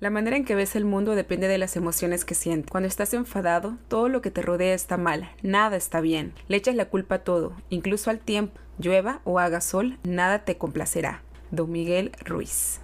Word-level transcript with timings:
La 0.00 0.10
manera 0.10 0.36
en 0.36 0.44
que 0.44 0.54
ves 0.54 0.76
el 0.76 0.84
mundo 0.84 1.16
depende 1.16 1.48
de 1.48 1.58
las 1.58 1.76
emociones 1.76 2.24
que 2.24 2.36
sientes. 2.36 2.70
Cuando 2.70 2.86
estás 2.86 3.14
enfadado, 3.14 3.78
todo 3.88 4.08
lo 4.08 4.22
que 4.22 4.30
te 4.30 4.42
rodea 4.42 4.72
está 4.72 4.96
mal, 4.96 5.28
nada 5.42 5.76
está 5.76 6.00
bien. 6.00 6.34
Le 6.46 6.56
echas 6.56 6.76
la 6.76 6.84
culpa 6.84 7.16
a 7.16 7.24
todo, 7.24 7.52
incluso 7.68 8.08
al 8.08 8.20
tiempo. 8.20 8.60
Llueva 8.78 9.20
o 9.24 9.40
haga 9.40 9.60
sol, 9.60 9.98
nada 10.04 10.44
te 10.44 10.56
complacerá. 10.56 11.22
Don 11.50 11.72
Miguel 11.72 12.12
Ruiz. 12.24 12.80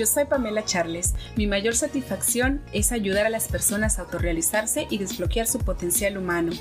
Yo 0.00 0.06
soy 0.06 0.24
Pamela 0.24 0.64
Charles. 0.64 1.12
Mi 1.36 1.46
mayor 1.46 1.76
satisfacción 1.76 2.62
es 2.72 2.90
ayudar 2.90 3.26
a 3.26 3.28
las 3.28 3.48
personas 3.48 3.98
a 3.98 4.02
autorrealizarse 4.04 4.86
y 4.88 4.96
desbloquear 4.96 5.46
su 5.46 5.58
potencial 5.58 6.16
humano. 6.16 6.52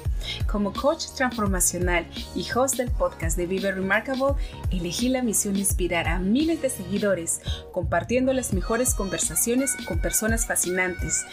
Como 0.46 0.74
coach 0.74 1.06
transformacional 1.16 2.06
y 2.36 2.46
host 2.52 2.76
del 2.76 2.92
podcast 2.92 3.38
de 3.38 3.46
Vive 3.46 3.72
Remarkable, 3.72 4.34
elegí 4.72 5.08
la 5.08 5.24
misión 5.24 5.54
de 5.54 5.62
inspirar 5.62 6.10
a 6.10 6.20
miles 6.20 6.62
de 6.62 6.70
seguidores, 6.70 7.40
compartiendo 7.72 8.34
las 8.34 8.52
mejores 8.52 8.94
conversaciones 8.94 9.74
con 9.88 10.02
personas 10.02 10.46
fascinantes 10.46 11.24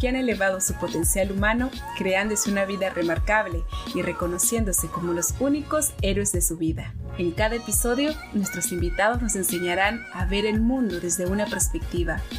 que 0.00 0.08
han 0.08 0.16
elevado 0.16 0.60
su 0.60 0.74
potencial 0.74 1.32
humano, 1.32 1.70
creándose 1.98 2.50
una 2.50 2.64
vida 2.64 2.90
remarcable 2.90 3.64
y 3.94 4.02
reconociéndose 4.02 4.88
como 4.88 5.12
los 5.12 5.34
únicos 5.40 5.94
héroes 6.02 6.32
de 6.32 6.42
su 6.42 6.56
vida. 6.56 6.94
En 7.18 7.30
cada 7.30 7.56
episodio, 7.56 8.12
nuestros 8.34 8.72
invitados 8.72 9.22
nos 9.22 9.36
enseñarán 9.36 10.04
a 10.12 10.26
ver 10.26 10.44
el 10.44 10.60
mundo 10.60 11.00
desde 11.00 11.24
una 11.24 11.46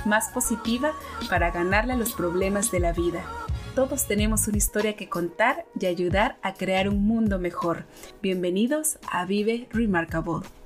más 0.06 0.30
positiva 0.30 0.94
para 1.30 1.52
ganarle 1.52 1.94
a 1.94 1.98
los 1.98 2.14
problemas 2.14 2.72
de 2.72 2.80
la 2.80 2.94
vida. 2.94 3.24
Todos 3.76 4.08
tenemos 4.08 4.48
una 4.48 4.58
historia 4.58 4.96
que 4.96 5.10
contar 5.10 5.66
y 5.80 5.86
ayudar 5.86 6.38
a 6.42 6.54
crear 6.54 6.90
un 6.90 7.06
mundo 7.06 7.38
mejor. 7.38 7.86
Bienvenidos 8.22 8.98
a 9.12 9.26
Vive 9.26 9.68
Remarkable. 9.72 10.57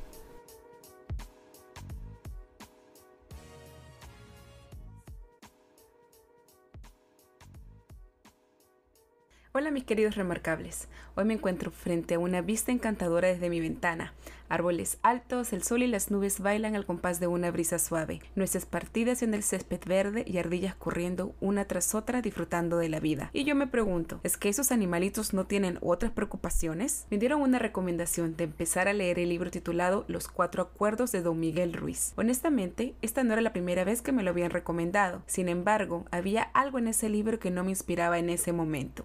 Hola 9.53 9.69
mis 9.69 9.83
queridos 9.83 10.15
remarcables, 10.15 10.87
hoy 11.15 11.25
me 11.25 11.33
encuentro 11.33 11.71
frente 11.71 12.13
a 12.13 12.19
una 12.19 12.39
vista 12.39 12.71
encantadora 12.71 13.27
desde 13.27 13.49
mi 13.49 13.59
ventana. 13.59 14.13
Árboles 14.47 14.97
altos, 15.03 15.51
el 15.51 15.61
sol 15.61 15.83
y 15.83 15.87
las 15.87 16.09
nubes 16.09 16.39
bailan 16.39 16.73
al 16.77 16.85
compás 16.85 17.19
de 17.19 17.27
una 17.27 17.51
brisa 17.51 17.77
suave, 17.77 18.21
nuestras 18.35 18.65
partidas 18.65 19.21
en 19.23 19.33
el 19.33 19.43
césped 19.43 19.81
verde 19.85 20.23
y 20.25 20.37
ardillas 20.37 20.75
corriendo 20.75 21.35
una 21.41 21.65
tras 21.65 21.93
otra 21.95 22.21
disfrutando 22.21 22.77
de 22.77 22.87
la 22.87 23.01
vida. 23.01 23.29
Y 23.33 23.43
yo 23.43 23.53
me 23.53 23.67
pregunto, 23.67 24.21
¿es 24.23 24.37
que 24.37 24.47
esos 24.47 24.71
animalitos 24.71 25.33
no 25.33 25.45
tienen 25.45 25.79
otras 25.81 26.13
preocupaciones? 26.13 27.05
Me 27.09 27.17
dieron 27.17 27.41
una 27.41 27.59
recomendación 27.59 28.37
de 28.37 28.45
empezar 28.45 28.87
a 28.87 28.93
leer 28.93 29.19
el 29.19 29.27
libro 29.27 29.51
titulado 29.51 30.05
Los 30.07 30.29
Cuatro 30.29 30.63
Acuerdos 30.63 31.11
de 31.11 31.23
Don 31.23 31.37
Miguel 31.37 31.73
Ruiz. 31.73 32.13
Honestamente, 32.15 32.95
esta 33.01 33.25
no 33.25 33.33
era 33.33 33.41
la 33.41 33.51
primera 33.51 33.83
vez 33.83 34.01
que 34.01 34.13
me 34.13 34.23
lo 34.23 34.29
habían 34.29 34.51
recomendado, 34.51 35.23
sin 35.25 35.49
embargo, 35.49 36.05
había 36.09 36.43
algo 36.53 36.79
en 36.79 36.87
ese 36.87 37.09
libro 37.09 37.37
que 37.37 37.51
no 37.51 37.65
me 37.65 37.71
inspiraba 37.71 38.17
en 38.17 38.29
ese 38.29 38.53
momento. 38.53 39.03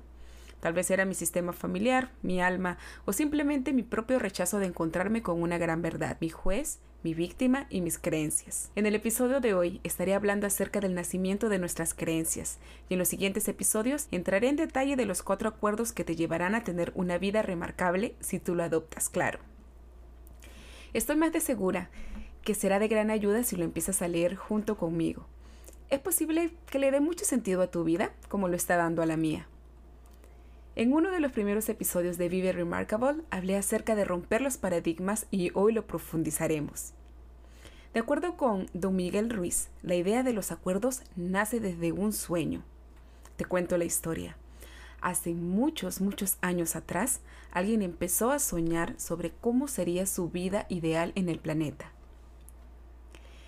Tal 0.66 0.74
vez 0.74 0.90
era 0.90 1.04
mi 1.04 1.14
sistema 1.14 1.52
familiar, 1.52 2.10
mi 2.22 2.42
alma 2.42 2.76
o 3.04 3.12
simplemente 3.12 3.72
mi 3.72 3.84
propio 3.84 4.18
rechazo 4.18 4.58
de 4.58 4.66
encontrarme 4.66 5.22
con 5.22 5.40
una 5.40 5.58
gran 5.58 5.80
verdad, 5.80 6.16
mi 6.20 6.28
juez, 6.28 6.80
mi 7.04 7.14
víctima 7.14 7.68
y 7.70 7.82
mis 7.82 8.00
creencias. 8.00 8.72
En 8.74 8.84
el 8.84 8.96
episodio 8.96 9.38
de 9.38 9.54
hoy 9.54 9.80
estaré 9.84 10.12
hablando 10.12 10.44
acerca 10.44 10.80
del 10.80 10.92
nacimiento 10.92 11.48
de 11.48 11.60
nuestras 11.60 11.94
creencias 11.94 12.58
y 12.88 12.94
en 12.94 12.98
los 12.98 13.06
siguientes 13.06 13.46
episodios 13.46 14.08
entraré 14.10 14.48
en 14.48 14.56
detalle 14.56 14.96
de 14.96 15.06
los 15.06 15.22
cuatro 15.22 15.48
acuerdos 15.48 15.92
que 15.92 16.02
te 16.02 16.16
llevarán 16.16 16.56
a 16.56 16.64
tener 16.64 16.90
una 16.96 17.16
vida 17.16 17.42
remarcable 17.42 18.16
si 18.18 18.40
tú 18.40 18.56
lo 18.56 18.64
adoptas, 18.64 19.08
claro. 19.08 19.38
Estoy 20.94 21.14
más 21.14 21.32
de 21.32 21.42
segura 21.42 21.90
que 22.42 22.56
será 22.56 22.80
de 22.80 22.88
gran 22.88 23.12
ayuda 23.12 23.44
si 23.44 23.54
lo 23.54 23.62
empiezas 23.62 24.02
a 24.02 24.08
leer 24.08 24.34
junto 24.34 24.76
conmigo. 24.76 25.28
Es 25.90 26.00
posible 26.00 26.50
que 26.68 26.80
le 26.80 26.90
dé 26.90 26.98
mucho 26.98 27.24
sentido 27.24 27.62
a 27.62 27.70
tu 27.70 27.84
vida 27.84 28.10
como 28.28 28.48
lo 28.48 28.56
está 28.56 28.76
dando 28.76 29.00
a 29.00 29.06
la 29.06 29.16
mía. 29.16 29.46
En 30.76 30.92
uno 30.92 31.10
de 31.10 31.20
los 31.20 31.32
primeros 31.32 31.70
episodios 31.70 32.18
de 32.18 32.28
Vive 32.28 32.52
Remarkable 32.52 33.22
hablé 33.30 33.56
acerca 33.56 33.94
de 33.94 34.04
romper 34.04 34.42
los 34.42 34.58
paradigmas 34.58 35.26
y 35.30 35.50
hoy 35.54 35.72
lo 35.72 35.86
profundizaremos. 35.86 36.92
De 37.94 38.00
acuerdo 38.00 38.36
con 38.36 38.66
Don 38.74 38.94
Miguel 38.94 39.30
Ruiz, 39.30 39.70
la 39.80 39.94
idea 39.94 40.22
de 40.22 40.34
los 40.34 40.52
acuerdos 40.52 41.00
nace 41.16 41.60
desde 41.60 41.92
un 41.92 42.12
sueño. 42.12 42.62
Te 43.36 43.46
cuento 43.46 43.78
la 43.78 43.86
historia. 43.86 44.36
Hace 45.00 45.32
muchos, 45.32 46.02
muchos 46.02 46.36
años 46.42 46.76
atrás, 46.76 47.20
alguien 47.52 47.80
empezó 47.80 48.30
a 48.30 48.38
soñar 48.38 49.00
sobre 49.00 49.30
cómo 49.30 49.68
sería 49.68 50.04
su 50.04 50.28
vida 50.28 50.66
ideal 50.68 51.12
en 51.14 51.30
el 51.30 51.38
planeta. 51.38 51.90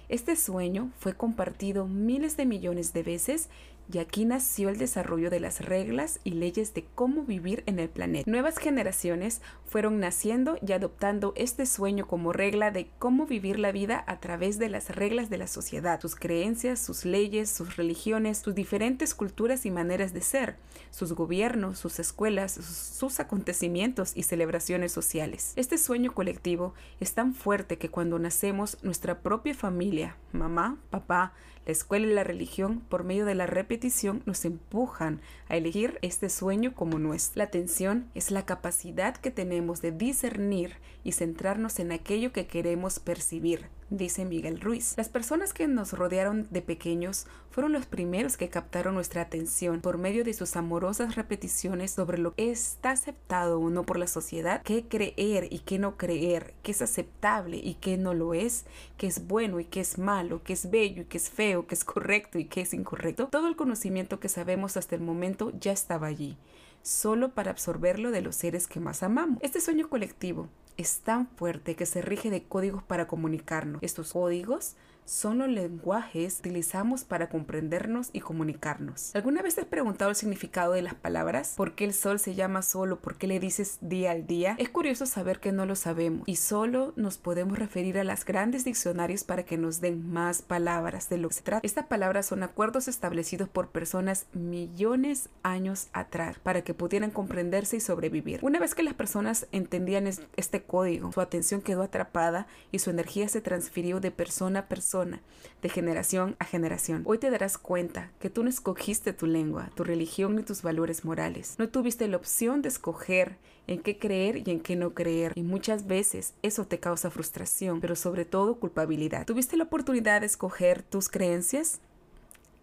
Este 0.09 0.35
sueño 0.35 0.93
fue 0.99 1.13
compartido 1.13 1.87
miles 1.87 2.39
de 2.39 2.47
millones 2.47 2.95
de 2.95 3.03
veces 3.03 3.51
y 3.91 3.99
aquí 3.99 4.25
nació 4.25 4.69
el 4.69 4.77
desarrollo 4.77 5.31
de 5.31 5.41
las 5.41 5.61
reglas 5.61 6.21
y 6.25 6.33
leyes 6.33 6.75
de 6.75 6.85
cómo 6.95 7.25
vivir 7.25 7.63
en 7.67 7.79
el 7.79 7.89
planeta. 7.89 8.31
Nuevas 8.31 8.59
generaciones 8.59 9.41
fueron 9.65 9.99
naciendo 10.01 10.59
y 10.67 10.73
adoptando 10.73 11.33
este 11.37 11.65
sueño 11.65 12.07
como 12.07 12.33
regla 12.33 12.71
de 12.71 12.91
cómo 12.99 13.27
vivir 13.27 13.59
la 13.59 13.73
vida 13.73 14.05
a 14.07 14.21
través 14.21 14.59
de 14.59 14.69
las 14.69 14.95
reglas 14.95 15.31
de 15.31 15.39
la 15.39 15.47
sociedad, 15.47 16.01
sus 16.01 16.17
creencias, 16.17 16.81
sus 16.81 17.05
leyes, 17.05 17.51
sus 17.51 17.77
religiones, 17.77 18.39
sus 18.39 18.55
diferentes 18.55 19.15
culturas 19.15 19.65
y 19.65 19.71
maneras 19.71 20.13
de 20.13 20.21
ser, 20.21 20.57
sus 20.91 21.13
gobiernos, 21.13 21.79
sus 21.79 21.99
escuelas, 21.99 22.53
sus 22.53 23.21
acontecimientos 23.21 24.13
y 24.15 24.25
celebraciones 24.25 24.93
sociales. 24.93 25.53
Este 25.57 25.79
sueño 25.79 26.13
colectivo 26.13 26.75
es 27.01 27.15
tan 27.15 27.35
fuerte 27.35 27.79
que 27.79 27.89
cuando 27.89 28.19
nacemos 28.19 28.77
nuestra 28.83 29.21
propia 29.21 29.55
familia, 29.55 30.17
mamá, 30.33 30.77
papá, 30.91 31.33
la 31.69 31.73
escuela 31.73 32.07
y 32.07 32.15
la 32.15 32.25
religión, 32.25 32.81
por 32.89 33.05
medio 33.05 33.27
de 33.27 33.35
la 33.35 33.45
repetición, 33.45 34.23
nos 34.25 34.47
empujan 34.47 35.21
a 35.51 35.57
elegir 35.59 35.99
este 36.01 36.31
sueño 36.31 36.75
como 36.75 36.99
nuestro. 36.99 37.41
La 37.41 37.45
atención 37.45 38.09
es 38.15 38.31
la 38.31 38.47
capacidad 38.47 39.15
que 39.15 39.31
tenemos 39.31 39.83
de 39.83 39.93
discernir 39.93 40.77
y 41.05 41.13
centrarnos 41.13 41.79
en 41.79 41.93
aquello 41.93 42.33
que 42.33 42.47
queremos 42.47 43.01
percibir, 43.01 43.67
dice 43.91 44.25
Miguel 44.25 44.61
Ruiz. 44.61 44.95
Las 44.97 45.09
personas 45.09 45.53
que 45.53 45.67
nos 45.67 45.93
rodearon 45.93 46.47
de 46.51 46.63
pequeños 46.63 47.27
fueron 47.51 47.73
los 47.73 47.87
primeros 47.87 48.37
que 48.37 48.49
captaron 48.49 48.95
nuestra 48.95 49.23
atención 49.23 49.81
por 49.81 49.99
medio 49.99 50.25
de 50.25 50.35
sus 50.35 50.57
amorosas 50.57 51.17
repeticiones 51.17 51.91
sobre 51.91 52.19
lo 52.19 52.35
que 52.35 52.51
está 52.51 52.91
aceptado 52.91 53.61
o 53.61 53.71
no 53.71 53.85
por 53.85 53.99
la 53.99 54.07
sociedad, 54.07 54.63
qué 54.63 54.87
creer 54.87 55.49
y 55.51 55.61
qué 55.61 55.79
no 55.79 55.97
creer, 55.97 56.55
qué 56.63 56.73
es 56.73 56.83
aceptable 56.83 57.57
y 57.57 57.75
qué 57.75 57.97
no 57.97 58.15
lo 58.15 58.35
es, 58.35 58.65
qué 58.97 59.07
es 59.07 59.27
bueno 59.27 59.61
y 59.61 59.65
qué 59.65 59.81
es 59.81 59.99
malo, 59.99 60.43
qué 60.43 60.53
es 60.53 60.71
bello 60.71 61.03
y 61.03 61.07
qué 61.07 61.19
es 61.19 61.31
feo, 61.31 61.67
qué 61.67 61.75
es 61.75 61.85
correcto 61.85 62.39
y 62.39 62.45
qué 62.45 62.61
es 62.63 62.75
incorrecto. 62.75 63.29
Todo 63.29 63.49
el 63.49 63.57
conocimiento 63.57 64.21
que 64.21 64.29
sabemos 64.29 64.77
hasta 64.77 64.95
el 64.95 65.01
momento 65.01 65.53
ya 65.59 65.73
estaba 65.73 66.07
allí 66.07 66.37
solo 66.83 67.35
para 67.35 67.51
absorberlo 67.51 68.11
de 68.11 68.23
los 68.23 68.37
seres 68.37 68.67
que 68.67 68.81
más 68.81 69.03
amamos. 69.03 69.39
Este 69.43 69.61
sueño 69.61 69.89
colectivo 69.89 70.49
es 70.79 71.01
tan 71.01 71.27
fuerte 71.27 71.75
que 71.75 71.85
se 71.85 72.01
rige 72.01 72.31
de 72.31 72.45
códigos 72.45 72.83
para 72.83 73.09
comunicarnos. 73.09 73.83
Estos 73.83 74.13
códigos 74.13 74.77
son 75.09 75.39
los 75.39 75.49
lenguajes 75.49 76.41
que 76.41 76.51
utilizamos 76.51 77.05
para 77.05 77.29
comprendernos 77.29 78.11
y 78.13 78.21
comunicarnos. 78.21 79.15
¿Alguna 79.15 79.41
vez 79.41 79.55
te 79.55 79.63
has 79.63 79.67
preguntado 79.67 80.11
el 80.11 80.17
significado 80.17 80.73
de 80.73 80.83
las 80.83 80.95
palabras? 80.95 81.55
¿Por 81.57 81.75
qué 81.75 81.85
el 81.85 81.95
sol 81.95 82.19
se 82.19 82.35
llama 82.35 82.63
sol 82.63 82.93
o 82.93 83.01
por 83.01 83.17
qué 83.17 83.27
le 83.27 83.41
dices 83.41 83.79
día 83.81 84.11
al 84.11 84.27
día? 84.27 84.55
Es 84.59 84.69
curioso 84.69 85.07
saber 85.07 85.41
que 85.41 85.51
no 85.51 85.65
lo 85.65 85.77
sabemos 85.77 86.25
y 86.27 86.37
solo 86.37 86.93
nos 86.97 87.17
podemos 87.17 87.59
referir 87.59 87.99
a 87.99 88.05
las 88.05 88.25
grandes 88.27 88.65
diccionarios 88.65 89.25
para 89.25 89.45
que 89.45 89.57
nos 89.57 89.81
den 89.81 90.11
más 90.13 90.43
palabras 90.43 91.09
de 91.09 91.17
lo 91.17 91.29
que 91.29 91.37
se 91.37 91.43
trata. 91.43 91.67
Estas 91.67 91.87
palabras 91.87 92.27
son 92.27 92.43
acuerdos 92.43 92.87
establecidos 92.87 93.49
por 93.49 93.71
personas 93.71 94.27
millones 94.35 95.31
años 95.43 95.89
atrás 95.95 96.37
para 96.43 96.63
que 96.63 96.75
pudieran 96.75 97.11
comprenderse 97.11 97.77
y 97.77 97.81
sobrevivir. 97.81 98.41
Una 98.43 98.59
vez 98.59 98.75
que 98.75 98.83
las 98.83 98.95
personas 98.95 99.47
entendían 99.53 100.07
este 100.37 100.63
código, 100.63 101.13
su 101.13 101.21
atención 101.23 101.63
quedó 101.63 101.83
atrapada 101.83 102.47
y 102.73 102.81
su 102.81 102.91
energía 102.91 103.29
se 103.29 103.41
transfirió 103.41 104.01
de 104.01 104.11
persona 104.11 104.61
a 104.61 104.69
persona 104.69 104.98
de 105.05 105.69
generación 105.69 106.37
a 106.39 106.45
generación. 106.45 107.03
Hoy 107.05 107.19
te 107.19 107.31
darás 107.31 107.59
cuenta 107.59 108.11
que 108.21 108.31
tú 108.31 108.43
no 108.43 108.49
escogiste 108.49 109.13
tu 109.13 109.27
lengua, 109.27 109.71
tu 109.75 109.85
religión 109.85 110.37
ni 110.37 110.43
tus 110.43 110.63
valores 110.63 111.05
morales. 111.05 111.55
No 111.59 111.69
tuviste 111.69 112.09
la 112.09 112.17
opción 112.17 112.63
de 112.63 112.69
escoger 112.69 113.37
en 113.67 113.81
qué 113.81 113.99
creer 113.99 114.49
y 114.49 114.51
en 114.51 114.61
qué 114.61 114.77
no 114.77 114.95
creer. 114.95 115.33
Y 115.37 115.43
muchas 115.43 115.87
veces 115.87 116.35
eso 116.43 116.67
te 116.67 116.81
causa 116.81 117.11
frustración, 117.11 117.81
pero 117.81 117.97
sobre 117.97 118.25
todo 118.25 118.59
culpabilidad. 118.59 119.27
¿Tuviste 119.27 119.57
la 119.57 119.65
oportunidad 119.65 120.21
de 120.21 120.27
escoger 120.27 120.83
tus 120.83 121.09
creencias? 121.09 121.81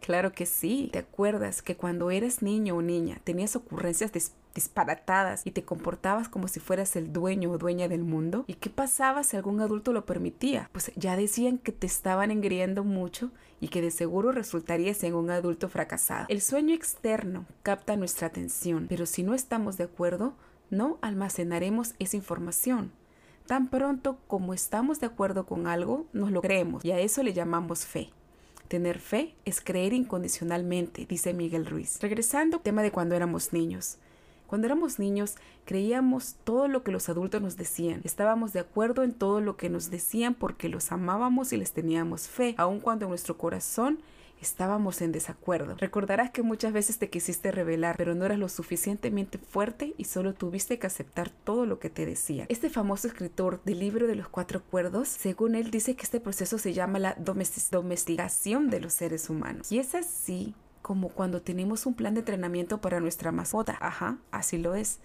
Claro 0.01 0.33
que 0.33 0.45
sí. 0.45 0.89
¿Te 0.91 0.99
acuerdas 0.99 1.61
que 1.61 1.75
cuando 1.75 2.11
eras 2.11 2.41
niño 2.41 2.75
o 2.75 2.81
niña 2.81 3.19
tenías 3.23 3.55
ocurrencias 3.55 4.11
disparatadas 4.56 5.46
y 5.46 5.52
te 5.52 5.63
comportabas 5.63 6.30
como 6.30 6.48
si 6.48 6.60
fueras 6.60 6.96
el 6.96 7.13
dueño 7.13 7.52
o 7.52 7.57
dueña 7.60 7.88
del 7.88 8.04
mundo? 8.04 8.46
¿Y 8.48 8.56
qué 8.56 8.72
pasaba 8.72 9.24
si 9.24 9.38
algún 9.38 9.60
adulto 9.62 9.94
lo 9.94 10.06
permitía? 10.06 10.69
Pues 10.72 10.92
ya 10.96 11.16
decían 11.16 11.60
que 11.60 11.72
te 11.72 11.86
estaban 11.86 12.31
engriendo 12.31 12.84
mucho 12.84 13.30
y 13.60 13.68
que 13.68 13.81
de 13.81 13.92
seguro 13.92 14.31
resultarías 14.31 15.04
en 15.04 15.13
un 15.13 15.30
adulto 15.30 15.69
fracasado. 15.69 16.25
El 16.30 16.42
sueño 16.42 16.74
externo 16.74 17.46
capta 17.62 17.96
nuestra 17.96 18.28
atención, 18.28 18.88
pero 18.90 19.06
si 19.06 19.22
no 19.22 19.36
estamos 19.36 19.78
de 19.78 19.84
acuerdo, 19.84 20.34
no 20.69 20.98
almacenaremos 21.02 21.94
esa 22.00 22.18
información. 22.18 22.92
Tan 23.46 23.68
pronto 23.68 24.18
como 24.28 24.54
estamos 24.54 25.00
de 25.00 25.06
acuerdo 25.06 25.46
con 25.46 25.68
algo, 25.68 26.07
nos 26.13 26.31
lo 26.31 26.42
creemos 26.42 26.84
y 26.84 26.92
a 26.92 27.00
eso 27.00 27.22
le 27.22 27.34
llamamos 27.34 27.86
fe. 27.86 28.10
Tener 28.68 28.98
fe 28.98 29.36
es 29.46 29.62
creer 29.62 29.94
incondicionalmente, 29.94 31.06
dice 31.06 31.34
Miguel 31.34 31.68
Ruiz. 31.68 32.00
Regresando 32.02 32.57
al 32.57 32.63
tema 32.63 32.81
de 32.81 32.92
cuando 32.92 33.13
éramos 33.16 33.54
niños. 33.54 33.98
Cuando 34.47 34.68
éramos 34.68 35.00
niños 35.00 35.36
creíamos 35.65 36.36
todo 36.44 36.68
lo 36.68 36.83
que 36.83 36.92
los 36.92 37.09
adultos 37.09 37.42
nos 37.42 37.57
decían. 37.57 38.01
Estábamos 38.03 38.53
de 38.53 38.59
acuerdo 38.59 39.03
en 39.03 39.13
todo 39.13 39.42
lo 39.42 39.57
que 39.57 39.69
nos 39.69 39.89
decían 39.89 40.33
porque 40.33 40.69
los 40.69 40.92
amábamos 40.92 41.53
y 41.53 41.57
les 41.57 41.71
teníamos 41.71 42.27
fe, 42.27 42.56
aun 42.57 42.80
cuando 42.80 43.07
nuestro 43.07 43.38
corazón 43.38 44.00
estábamos 44.42 45.01
en 45.01 45.12
desacuerdo. 45.12 45.75
Recordarás 45.77 46.31
que 46.31 46.44
muchas 46.44 46.74
veces 46.74 46.97
te 46.97 47.09
quisiste 47.09 47.51
revelar, 47.51 47.95
pero 47.97 48.15
no 48.15 48.25
eras 48.25 48.39
lo 48.39 48.50
suficientemente 48.50 49.38
fuerte 49.38 49.94
y 49.97 50.06
solo 50.06 50.33
tuviste 50.33 50.80
que 50.80 50.88
aceptar 50.88 51.30
todo 51.30 51.65
lo 51.65 51.80
que 51.80 51.89
te 51.89 52.06
decía. 52.06 52.45
Este 52.50 52.69
famoso 52.69 53.07
escritor 53.07 53.62
del 53.63 53.80
libro 53.80 54.07
de 54.07 54.15
los 54.15 54.27
cuatro 54.27 54.59
acuerdos, 54.59 55.07
según 55.07 55.56
él 55.56 55.71
dice 55.71 55.95
que 55.95 56.03
este 56.03 56.19
proceso 56.19 56.57
se 56.57 56.74
llama 56.74 57.00
la 57.00 57.15
domesticación 57.15 58.69
de 58.69 58.80
los 58.80 58.94
seres 58.94 59.30
humanos. 59.30 59.71
Y 59.71 59.80
es 59.80 59.95
así 59.95 60.53
como 60.85 61.09
cuando 61.09 61.41
tenemos 61.41 61.87
un 61.87 61.95
plan 61.95 62.13
de 62.13 62.19
entrenamiento 62.19 62.79
para 62.79 62.99
nuestra 62.99 63.31
mascota. 63.31 63.75
Ajá, 63.81 64.19
así 64.29 64.59
lo 64.59 64.75
es. 64.75 64.99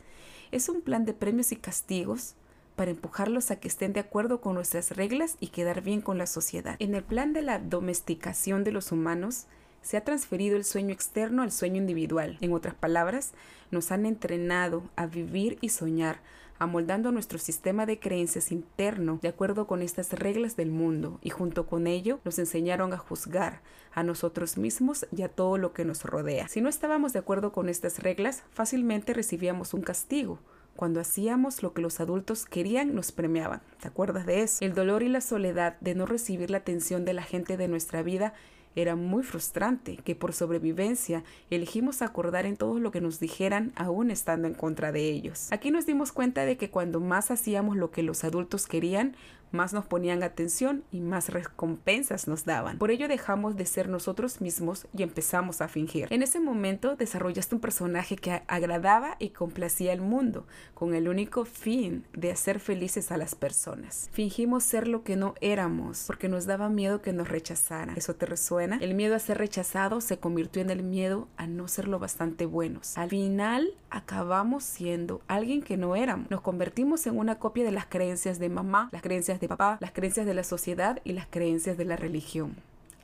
Es 0.52 0.68
un 0.68 0.82
plan 0.82 1.06
de 1.06 1.14
premios 1.14 1.52
y 1.52 1.56
castigos 1.56 2.34
para 2.76 2.90
empujarlos 2.90 3.50
a 3.50 3.56
que 3.56 3.68
estén 3.68 3.94
de 3.94 4.00
acuerdo 4.00 4.42
con 4.42 4.56
nuestras 4.56 4.90
reglas 4.90 5.38
y 5.40 5.46
quedar 5.46 5.80
bien 5.80 6.02
con 6.02 6.18
la 6.18 6.26
sociedad. 6.26 6.76
En 6.80 6.94
el 6.94 7.02
plan 7.02 7.32
de 7.32 7.40
la 7.40 7.58
domesticación 7.58 8.62
de 8.62 8.72
los 8.72 8.92
humanos, 8.92 9.46
se 9.80 9.96
ha 9.96 10.04
transferido 10.04 10.54
el 10.58 10.66
sueño 10.66 10.92
externo 10.92 11.40
al 11.40 11.50
sueño 11.50 11.78
individual. 11.78 12.36
En 12.42 12.52
otras 12.52 12.74
palabras, 12.74 13.32
nos 13.70 13.90
han 13.90 14.04
entrenado 14.04 14.82
a 14.96 15.06
vivir 15.06 15.56
y 15.62 15.70
soñar, 15.70 16.20
amoldando 16.60 17.10
nuestro 17.10 17.38
sistema 17.38 17.86
de 17.86 17.98
creencias 17.98 18.52
interno 18.52 19.18
de 19.22 19.28
acuerdo 19.28 19.66
con 19.66 19.82
estas 19.82 20.12
reglas 20.12 20.56
del 20.56 20.70
mundo, 20.70 21.18
y 21.22 21.30
junto 21.30 21.66
con 21.66 21.86
ello 21.86 22.20
nos 22.24 22.38
enseñaron 22.38 22.92
a 22.92 22.98
juzgar 22.98 23.62
a 23.92 24.02
nosotros 24.02 24.58
mismos 24.58 25.06
y 25.10 25.22
a 25.22 25.28
todo 25.28 25.58
lo 25.58 25.72
que 25.72 25.84
nos 25.84 26.04
rodea. 26.04 26.46
Si 26.48 26.60
no 26.60 26.68
estábamos 26.68 27.12
de 27.12 27.18
acuerdo 27.18 27.50
con 27.50 27.68
estas 27.68 27.98
reglas, 28.00 28.44
fácilmente 28.52 29.14
recibíamos 29.14 29.74
un 29.74 29.80
castigo, 29.80 30.38
cuando 30.76 31.00
hacíamos 31.00 31.62
lo 31.62 31.72
que 31.72 31.82
los 31.82 31.98
adultos 31.98 32.46
querían, 32.46 32.94
nos 32.94 33.10
premiaban. 33.10 33.60
¿Te 33.80 33.88
acuerdas 33.88 34.26
de 34.26 34.42
eso? 34.42 34.64
El 34.64 34.74
dolor 34.74 35.02
y 35.02 35.08
la 35.08 35.20
soledad 35.20 35.78
de 35.80 35.94
no 35.94 36.06
recibir 36.06 36.50
la 36.50 36.58
atención 36.58 37.04
de 37.04 37.14
la 37.14 37.22
gente 37.22 37.56
de 37.56 37.68
nuestra 37.68 38.02
vida 38.02 38.34
era 38.76 38.96
muy 38.96 39.22
frustrante 39.22 39.96
que 40.04 40.14
por 40.14 40.32
sobrevivencia 40.32 41.24
elegimos 41.50 42.02
acordar 42.02 42.46
en 42.46 42.56
todo 42.56 42.78
lo 42.78 42.90
que 42.90 43.00
nos 43.00 43.20
dijeran 43.20 43.72
aún 43.76 44.10
estando 44.10 44.46
en 44.46 44.54
contra 44.54 44.92
de 44.92 45.08
ellos. 45.08 45.48
Aquí 45.52 45.70
nos 45.70 45.86
dimos 45.86 46.12
cuenta 46.12 46.44
de 46.44 46.56
que 46.56 46.70
cuando 46.70 47.00
más 47.00 47.30
hacíamos 47.30 47.76
lo 47.76 47.90
que 47.90 48.02
los 48.02 48.24
adultos 48.24 48.66
querían, 48.66 49.16
más 49.52 49.72
nos 49.72 49.86
ponían 49.86 50.22
atención 50.22 50.84
y 50.90 51.00
más 51.00 51.28
recompensas 51.28 52.28
nos 52.28 52.44
daban. 52.44 52.78
Por 52.78 52.90
ello 52.90 53.08
dejamos 53.08 53.56
de 53.56 53.66
ser 53.66 53.88
nosotros 53.88 54.40
mismos 54.40 54.86
y 54.96 55.02
empezamos 55.02 55.60
a 55.60 55.68
fingir. 55.68 56.08
En 56.10 56.22
ese 56.22 56.40
momento 56.40 56.96
desarrollaste 56.96 57.54
un 57.54 57.60
personaje 57.60 58.16
que 58.16 58.42
agradaba 58.46 59.16
y 59.18 59.30
complacía 59.30 59.92
al 59.92 60.00
mundo, 60.00 60.46
con 60.74 60.94
el 60.94 61.08
único 61.08 61.44
fin 61.44 62.04
de 62.12 62.30
hacer 62.30 62.60
felices 62.60 63.12
a 63.12 63.16
las 63.16 63.34
personas. 63.34 64.08
Fingimos 64.12 64.64
ser 64.64 64.88
lo 64.88 65.02
que 65.02 65.16
no 65.16 65.34
éramos, 65.40 66.04
porque 66.06 66.28
nos 66.28 66.46
daba 66.46 66.68
miedo 66.68 67.02
que 67.02 67.12
nos 67.12 67.28
rechazaran. 67.28 67.96
¿Eso 67.96 68.14
te 68.14 68.26
resuena? 68.26 68.78
El 68.80 68.94
miedo 68.94 69.14
a 69.14 69.18
ser 69.18 69.38
rechazado 69.38 70.00
se 70.00 70.18
convirtió 70.18 70.62
en 70.62 70.70
el 70.70 70.82
miedo 70.82 71.28
a 71.36 71.46
no 71.46 71.68
ser 71.68 71.88
lo 71.88 71.98
bastante 71.98 72.46
buenos. 72.46 72.96
Al 72.98 73.10
final 73.10 73.74
acabamos 73.90 74.64
siendo 74.64 75.22
alguien 75.26 75.62
que 75.62 75.76
no 75.76 75.96
éramos. 75.96 76.30
Nos 76.30 76.40
convertimos 76.40 77.06
en 77.06 77.18
una 77.18 77.38
copia 77.38 77.64
de 77.64 77.72
las 77.72 77.86
creencias 77.86 78.38
de 78.38 78.48
mamá, 78.48 78.88
las 78.92 79.02
creencias 79.02 79.39
de 79.40 79.48
papá, 79.48 79.78
las 79.80 79.92
creencias 79.92 80.26
de 80.26 80.34
la 80.34 80.44
sociedad 80.44 81.00
y 81.04 81.12
las 81.12 81.26
creencias 81.26 81.76
de 81.76 81.84
la 81.84 81.96
religión 81.96 82.54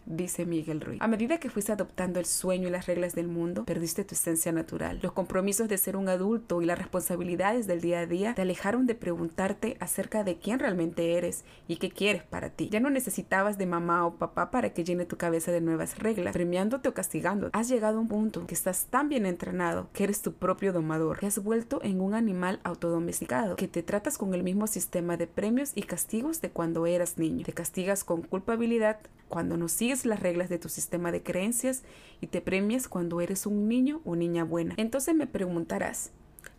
dice 0.07 0.47
Miguel 0.47 0.81
Ruiz. 0.81 1.03
A 1.03 1.09
medida 1.09 1.39
que 1.39 1.51
fuiste 1.51 1.73
adoptando 1.73 2.21
el 2.21 2.27
sueño 2.27 2.69
y 2.69 2.71
las 2.71 2.87
reglas 2.87 3.15
del 3.15 3.29
mundo, 3.29 3.65
perdiste 3.65 4.05
tu 4.05 4.15
esencia 4.15 4.53
natural. 4.53 5.01
Los 5.03 5.13
compromisos 5.13 5.69
de 5.69 5.79
ser 5.79 5.97
un 5.97 6.09
adulto 6.09 6.63
y 6.63 6.67
las 6.67 6.79
responsabilidades 6.79 7.67
del 7.67 7.81
día 7.81 8.01
a 8.01 8.07
día 8.07 8.35
te 8.35 8.43
alejaron 8.43 8.87
de 8.87 8.95
preguntarte 8.95 9.77
acerca 9.81 10.25
de 10.25 10.39
quién 10.39 10.59
realmente 10.59 11.15
eres 11.15 11.45
y 11.69 11.77
qué 11.77 11.91
quieres 11.91 12.23
para 12.23 12.51
ti. 12.51 12.69
Ya 12.71 12.81
no 12.81 12.91
necesitabas 12.91 13.59
de 13.59 13.67
mamá 13.67 14.07
o 14.07 14.15
papá 14.15 14.51
para 14.51 14.71
que 14.71 14.85
llene 14.85 15.05
tu 15.05 15.17
cabeza 15.17 15.53
de 15.53 15.61
nuevas 15.61 15.99
reglas, 15.99 16.33
premiándote 16.33 16.89
o 16.89 16.95
castigándote. 16.95 17.59
Has 17.59 17.69
llegado 17.69 17.99
a 17.99 18.01
un 18.01 18.09
punto 18.09 18.47
que 18.47 18.55
estás 18.55 18.87
tan 18.87 19.09
bien 19.09 19.27
entrenado 19.27 19.89
que 19.93 20.05
eres 20.05 20.23
tu 20.23 20.33
propio 20.33 20.73
domador, 20.73 21.19
que 21.19 21.27
has 21.27 21.39
vuelto 21.43 21.81
en 21.83 22.01
un 22.01 22.15
animal 22.15 22.61
autodomesticado, 22.65 23.57
que 23.57 23.69
te 23.69 23.83
tratas 23.83 24.19
con 24.19 24.35
el 24.35 24.43
mismo 24.43 24.67
sistema 24.67 25.17
de 25.17 25.27
premios 25.27 25.73
y 25.75 25.83
castigos 25.83 26.41
de 26.41 26.51
cuando 26.51 26.87
eras 26.87 27.19
niño. 27.19 27.45
Te 27.45 27.53
castigas 27.53 28.05
con 28.05 28.23
culpabilidad 28.23 28.99
cuando 29.29 29.57
no 29.57 29.69
sigues 29.69 29.96
las 30.05 30.21
reglas 30.21 30.49
de 30.49 30.59
tu 30.59 30.69
sistema 30.69 31.13
de 31.13 31.23
creencias 31.23 31.85
y 32.21 32.27
te 32.27 32.41
premias 32.41 32.89
cuando 32.89 33.21
eres 33.21 33.47
un 33.47 33.69
niño 33.69 34.03
o 34.05 34.17
niña 34.17 34.45
buena. 34.45 34.75
Entonces 34.77 35.15
me 35.15 35.27
preguntarás, 35.27 36.11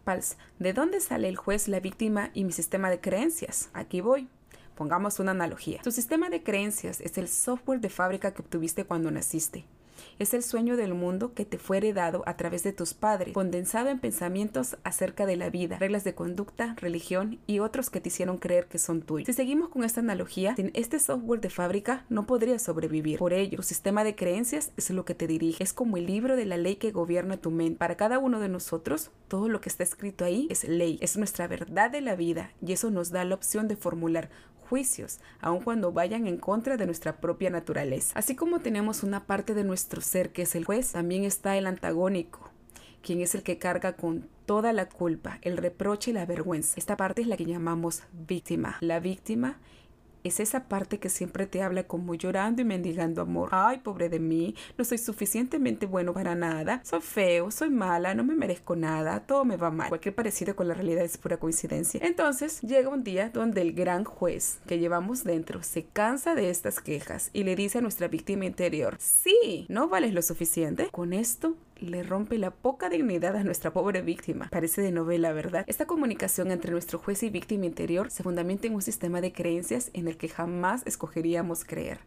Pals, 0.03 0.37
¿de 0.57 0.73
dónde 0.73 1.01
sale 1.01 1.27
el 1.27 1.35
juez, 1.35 1.67
la 1.67 1.79
víctima 1.79 2.31
y 2.33 2.45
mi 2.45 2.51
sistema 2.51 2.89
de 2.89 3.01
creencias? 3.01 3.69
Aquí 3.73 4.01
voy. 4.01 4.27
Pongamos 4.75 5.19
una 5.19 5.31
analogía. 5.31 5.81
Tu 5.81 5.91
sistema 5.91 6.29
de 6.29 6.43
creencias 6.43 7.01
es 7.01 7.17
el 7.17 7.27
software 7.27 7.81
de 7.81 7.89
fábrica 7.89 8.33
que 8.33 8.41
obtuviste 8.41 8.85
cuando 8.85 9.11
naciste. 9.11 9.65
Es 10.19 10.33
el 10.33 10.43
sueño 10.43 10.77
del 10.77 10.93
mundo 10.93 11.33
que 11.33 11.45
te 11.45 11.57
fue 11.57 11.77
heredado 11.77 12.23
a 12.25 12.37
través 12.37 12.63
de 12.63 12.73
tus 12.73 12.93
padres, 12.93 13.33
condensado 13.33 13.89
en 13.89 13.99
pensamientos 13.99 14.77
acerca 14.83 15.25
de 15.25 15.37
la 15.37 15.49
vida, 15.49 15.77
reglas 15.77 16.03
de 16.03 16.15
conducta, 16.15 16.75
religión 16.77 17.39
y 17.47 17.59
otros 17.59 17.89
que 17.89 18.01
te 18.01 18.09
hicieron 18.09 18.37
creer 18.37 18.67
que 18.67 18.77
son 18.77 19.01
tuyos. 19.01 19.25
Si 19.27 19.33
seguimos 19.33 19.69
con 19.69 19.83
esta 19.83 19.99
analogía, 19.99 20.55
sin 20.55 20.71
este 20.73 20.99
software 20.99 21.41
de 21.41 21.49
fábrica 21.49 22.05
no 22.09 22.25
podrías 22.25 22.61
sobrevivir. 22.61 23.19
Por 23.19 23.33
ello, 23.33 23.57
tu 23.57 23.63
sistema 23.63 24.03
de 24.03 24.15
creencias 24.15 24.71
es 24.77 24.89
lo 24.89 25.05
que 25.05 25.15
te 25.15 25.27
dirige. 25.27 25.63
Es 25.63 25.73
como 25.73 25.97
el 25.97 26.05
libro 26.05 26.35
de 26.35 26.45
la 26.45 26.57
ley 26.57 26.75
que 26.75 26.91
gobierna 26.91 27.37
tu 27.37 27.51
mente. 27.51 27.77
Para 27.77 27.97
cada 27.97 28.19
uno 28.19 28.39
de 28.39 28.49
nosotros, 28.49 29.11
todo 29.27 29.49
lo 29.49 29.61
que 29.61 29.69
está 29.69 29.83
escrito 29.83 30.25
ahí 30.25 30.47
es 30.49 30.63
ley, 30.63 30.97
es 31.01 31.17
nuestra 31.17 31.47
verdad 31.47 31.91
de 31.91 32.01
la 32.01 32.15
vida 32.15 32.51
y 32.61 32.73
eso 32.73 32.91
nos 32.91 33.11
da 33.11 33.25
la 33.25 33.35
opción 33.35 33.67
de 33.67 33.75
formular 33.75 34.29
juicios, 34.67 35.19
aun 35.39 35.61
cuando 35.61 35.91
vayan 35.91 36.27
en 36.27 36.37
contra 36.37 36.77
de 36.77 36.85
nuestra 36.85 37.17
propia 37.17 37.49
naturaleza. 37.49 38.17
Así 38.17 38.35
como 38.35 38.59
tenemos 38.59 39.03
una 39.03 39.25
parte 39.25 39.53
de 39.53 39.63
ser 40.01 40.31
que 40.31 40.43
es 40.43 40.55
el 40.55 40.65
juez, 40.65 40.91
también 40.91 41.23
está 41.23 41.57
el 41.57 41.67
antagónico, 41.67 42.49
quien 43.01 43.21
es 43.21 43.35
el 43.35 43.43
que 43.43 43.57
carga 43.57 43.93
con 43.93 44.27
toda 44.45 44.73
la 44.73 44.87
culpa, 44.87 45.39
el 45.41 45.57
reproche 45.57 46.11
y 46.11 46.13
la 46.13 46.25
vergüenza. 46.25 46.75
Esta 46.77 46.97
parte 46.97 47.21
es 47.21 47.27
la 47.27 47.37
que 47.37 47.45
llamamos 47.45 48.03
víctima. 48.13 48.77
La 48.81 48.99
víctima 48.99 49.57
es 50.27 50.39
esa 50.39 50.67
parte 50.67 50.99
que 50.99 51.09
siempre 51.09 51.47
te 51.47 51.61
habla 51.61 51.83
como 51.83 52.15
llorando 52.15 52.61
y 52.61 52.65
mendigando 52.65 53.21
amor. 53.21 53.49
Ay, 53.51 53.79
pobre 53.79 54.09
de 54.09 54.19
mí, 54.19 54.55
no 54.77 54.85
soy 54.85 54.97
suficientemente 54.97 55.85
bueno 55.85 56.13
para 56.13 56.35
nada, 56.35 56.81
soy 56.83 57.01
feo, 57.01 57.51
soy 57.51 57.69
mala, 57.69 58.13
no 58.13 58.23
me 58.23 58.35
merezco 58.35 58.75
nada, 58.75 59.21
todo 59.21 59.45
me 59.45 59.57
va 59.57 59.71
mal. 59.71 59.89
Cualquier 59.89 60.15
parecido 60.15 60.55
con 60.55 60.67
la 60.67 60.73
realidad 60.73 61.03
es 61.03 61.17
pura 61.17 61.37
coincidencia. 61.37 61.99
Entonces 62.03 62.61
llega 62.61 62.89
un 62.89 63.03
día 63.03 63.29
donde 63.29 63.61
el 63.61 63.73
gran 63.73 64.03
juez 64.03 64.59
que 64.67 64.79
llevamos 64.79 65.23
dentro 65.23 65.63
se 65.63 65.85
cansa 65.85 66.35
de 66.35 66.49
estas 66.49 66.79
quejas 66.79 67.29
y 67.33 67.43
le 67.43 67.55
dice 67.55 67.79
a 67.79 67.81
nuestra 67.81 68.07
víctima 68.07 68.45
interior, 68.45 68.97
sí, 68.99 69.65
no 69.69 69.87
vales 69.87 70.13
lo 70.13 70.21
suficiente. 70.21 70.89
Con 70.91 71.13
esto 71.13 71.55
le 71.79 72.03
rompe 72.03 72.37
la 72.37 72.51
poca 72.51 72.89
dignidad 72.89 73.35
a 73.35 73.43
nuestra 73.43 73.71
pobre 73.71 74.01
víctima. 74.01 74.49
Parece 74.51 74.81
de 74.81 74.91
novela, 74.91 75.31
¿verdad? 75.33 75.63
Esta 75.67 75.85
comunicación 75.85 76.51
entre 76.51 76.71
nuestro 76.71 76.99
juez 76.99 77.23
y 77.23 77.29
víctima 77.29 77.65
interior 77.65 78.11
se 78.11 78.23
fundamenta 78.23 78.67
en 78.67 78.75
un 78.75 78.81
sistema 78.81 79.21
de 79.21 79.33
creencias 79.33 79.89
en 79.93 80.07
el 80.07 80.17
que 80.17 80.29
jamás 80.29 80.83
escogeríamos 80.85 81.63
creer. 81.65 81.99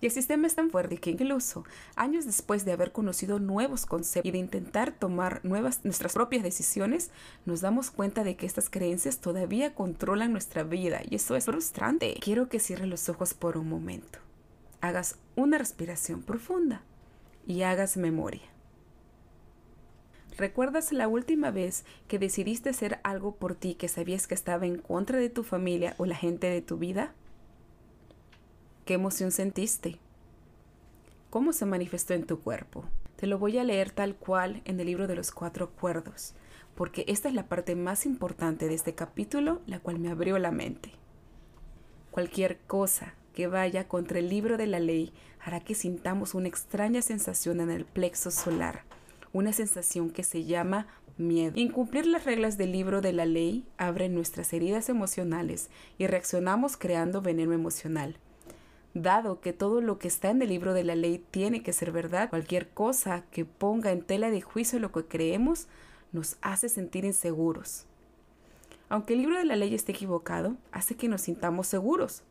Y 0.00 0.06
el 0.06 0.12
sistema 0.12 0.46
es 0.46 0.54
tan 0.54 0.70
fuerte 0.70 0.98
que 0.98 1.10
incluso 1.10 1.64
años 1.94 2.26
después 2.26 2.64
de 2.64 2.72
haber 2.72 2.92
conocido 2.92 3.38
nuevos 3.38 3.86
conceptos 3.86 4.28
y 4.28 4.32
de 4.32 4.38
intentar 4.38 4.92
tomar 4.92 5.40
nuevas 5.42 5.84
nuestras 5.84 6.12
propias 6.12 6.42
decisiones, 6.42 7.10
nos 7.46 7.62
damos 7.62 7.90
cuenta 7.90 8.22
de 8.22 8.36
que 8.36 8.44
estas 8.44 8.68
creencias 8.68 9.20
todavía 9.20 9.74
controlan 9.74 10.32
nuestra 10.32 10.64
vida 10.64 11.00
y 11.08 11.14
eso 11.14 11.34
es 11.34 11.46
frustrante. 11.46 12.18
Quiero 12.20 12.48
que 12.48 12.60
cierres 12.60 12.88
los 12.88 13.08
ojos 13.08 13.32
por 13.32 13.56
un 13.56 13.68
momento. 13.68 14.18
Hagas 14.82 15.16
una 15.34 15.56
respiración 15.56 16.22
profunda 16.22 16.82
y 17.46 17.62
hagas 17.62 17.96
memoria. 17.96 18.42
¿Recuerdas 20.36 20.92
la 20.92 21.08
última 21.08 21.50
vez 21.50 21.86
que 22.08 22.18
decidiste 22.18 22.68
hacer 22.68 23.00
algo 23.04 23.36
por 23.36 23.54
ti 23.54 23.74
que 23.74 23.88
sabías 23.88 24.26
que 24.26 24.34
estaba 24.34 24.66
en 24.66 24.76
contra 24.76 25.18
de 25.18 25.30
tu 25.30 25.42
familia 25.42 25.94
o 25.96 26.04
la 26.04 26.14
gente 26.14 26.48
de 26.48 26.60
tu 26.60 26.76
vida? 26.76 27.14
¿Qué 28.84 28.94
emoción 28.94 29.30
sentiste? 29.32 29.98
¿Cómo 31.30 31.54
se 31.54 31.64
manifestó 31.64 32.12
en 32.12 32.26
tu 32.26 32.38
cuerpo? 32.40 32.84
Te 33.16 33.26
lo 33.26 33.38
voy 33.38 33.56
a 33.56 33.64
leer 33.64 33.90
tal 33.90 34.14
cual 34.14 34.60
en 34.66 34.78
el 34.78 34.86
libro 34.86 35.06
de 35.06 35.16
los 35.16 35.30
cuatro 35.30 35.64
acuerdos, 35.64 36.34
porque 36.74 37.06
esta 37.08 37.28
es 37.28 37.34
la 37.34 37.48
parte 37.48 37.74
más 37.74 38.04
importante 38.04 38.68
de 38.68 38.74
este 38.74 38.94
capítulo, 38.94 39.62
la 39.66 39.80
cual 39.80 39.98
me 39.98 40.10
abrió 40.10 40.38
la 40.38 40.50
mente. 40.50 40.92
Cualquier 42.10 42.58
cosa 42.66 43.14
que 43.34 43.46
vaya 43.46 43.88
contra 43.88 44.18
el 44.18 44.28
libro 44.28 44.58
de 44.58 44.66
la 44.66 44.80
ley 44.80 45.14
hará 45.40 45.60
que 45.60 45.74
sintamos 45.74 46.34
una 46.34 46.48
extraña 46.48 47.00
sensación 47.00 47.62
en 47.62 47.70
el 47.70 47.86
plexo 47.86 48.30
solar 48.30 48.84
una 49.36 49.52
sensación 49.52 50.10
que 50.10 50.24
se 50.24 50.44
llama 50.44 50.86
miedo. 51.18 51.52
Incumplir 51.56 52.06
las 52.06 52.24
reglas 52.24 52.56
del 52.56 52.72
libro 52.72 53.02
de 53.02 53.12
la 53.12 53.26
ley 53.26 53.66
abre 53.76 54.08
nuestras 54.08 54.52
heridas 54.54 54.88
emocionales 54.88 55.68
y 55.98 56.06
reaccionamos 56.06 56.78
creando 56.78 57.20
veneno 57.20 57.52
emocional. 57.52 58.16
Dado 58.94 59.40
que 59.40 59.52
todo 59.52 59.82
lo 59.82 59.98
que 59.98 60.08
está 60.08 60.30
en 60.30 60.40
el 60.40 60.48
libro 60.48 60.72
de 60.72 60.84
la 60.84 60.96
ley 60.96 61.22
tiene 61.30 61.62
que 61.62 61.74
ser 61.74 61.92
verdad, 61.92 62.30
cualquier 62.30 62.70
cosa 62.70 63.24
que 63.30 63.44
ponga 63.44 63.92
en 63.92 64.00
tela 64.00 64.30
de 64.30 64.40
juicio 64.40 64.78
lo 64.78 64.90
que 64.90 65.04
creemos 65.04 65.68
nos 66.12 66.38
hace 66.40 66.70
sentir 66.70 67.04
inseguros. 67.04 67.84
Aunque 68.88 69.12
el 69.12 69.20
libro 69.20 69.36
de 69.36 69.44
la 69.44 69.56
ley 69.56 69.74
esté 69.74 69.92
equivocado, 69.92 70.56
hace 70.72 70.94
que 70.94 71.08
nos 71.08 71.20
sintamos 71.20 71.66
seguros. 71.66 72.22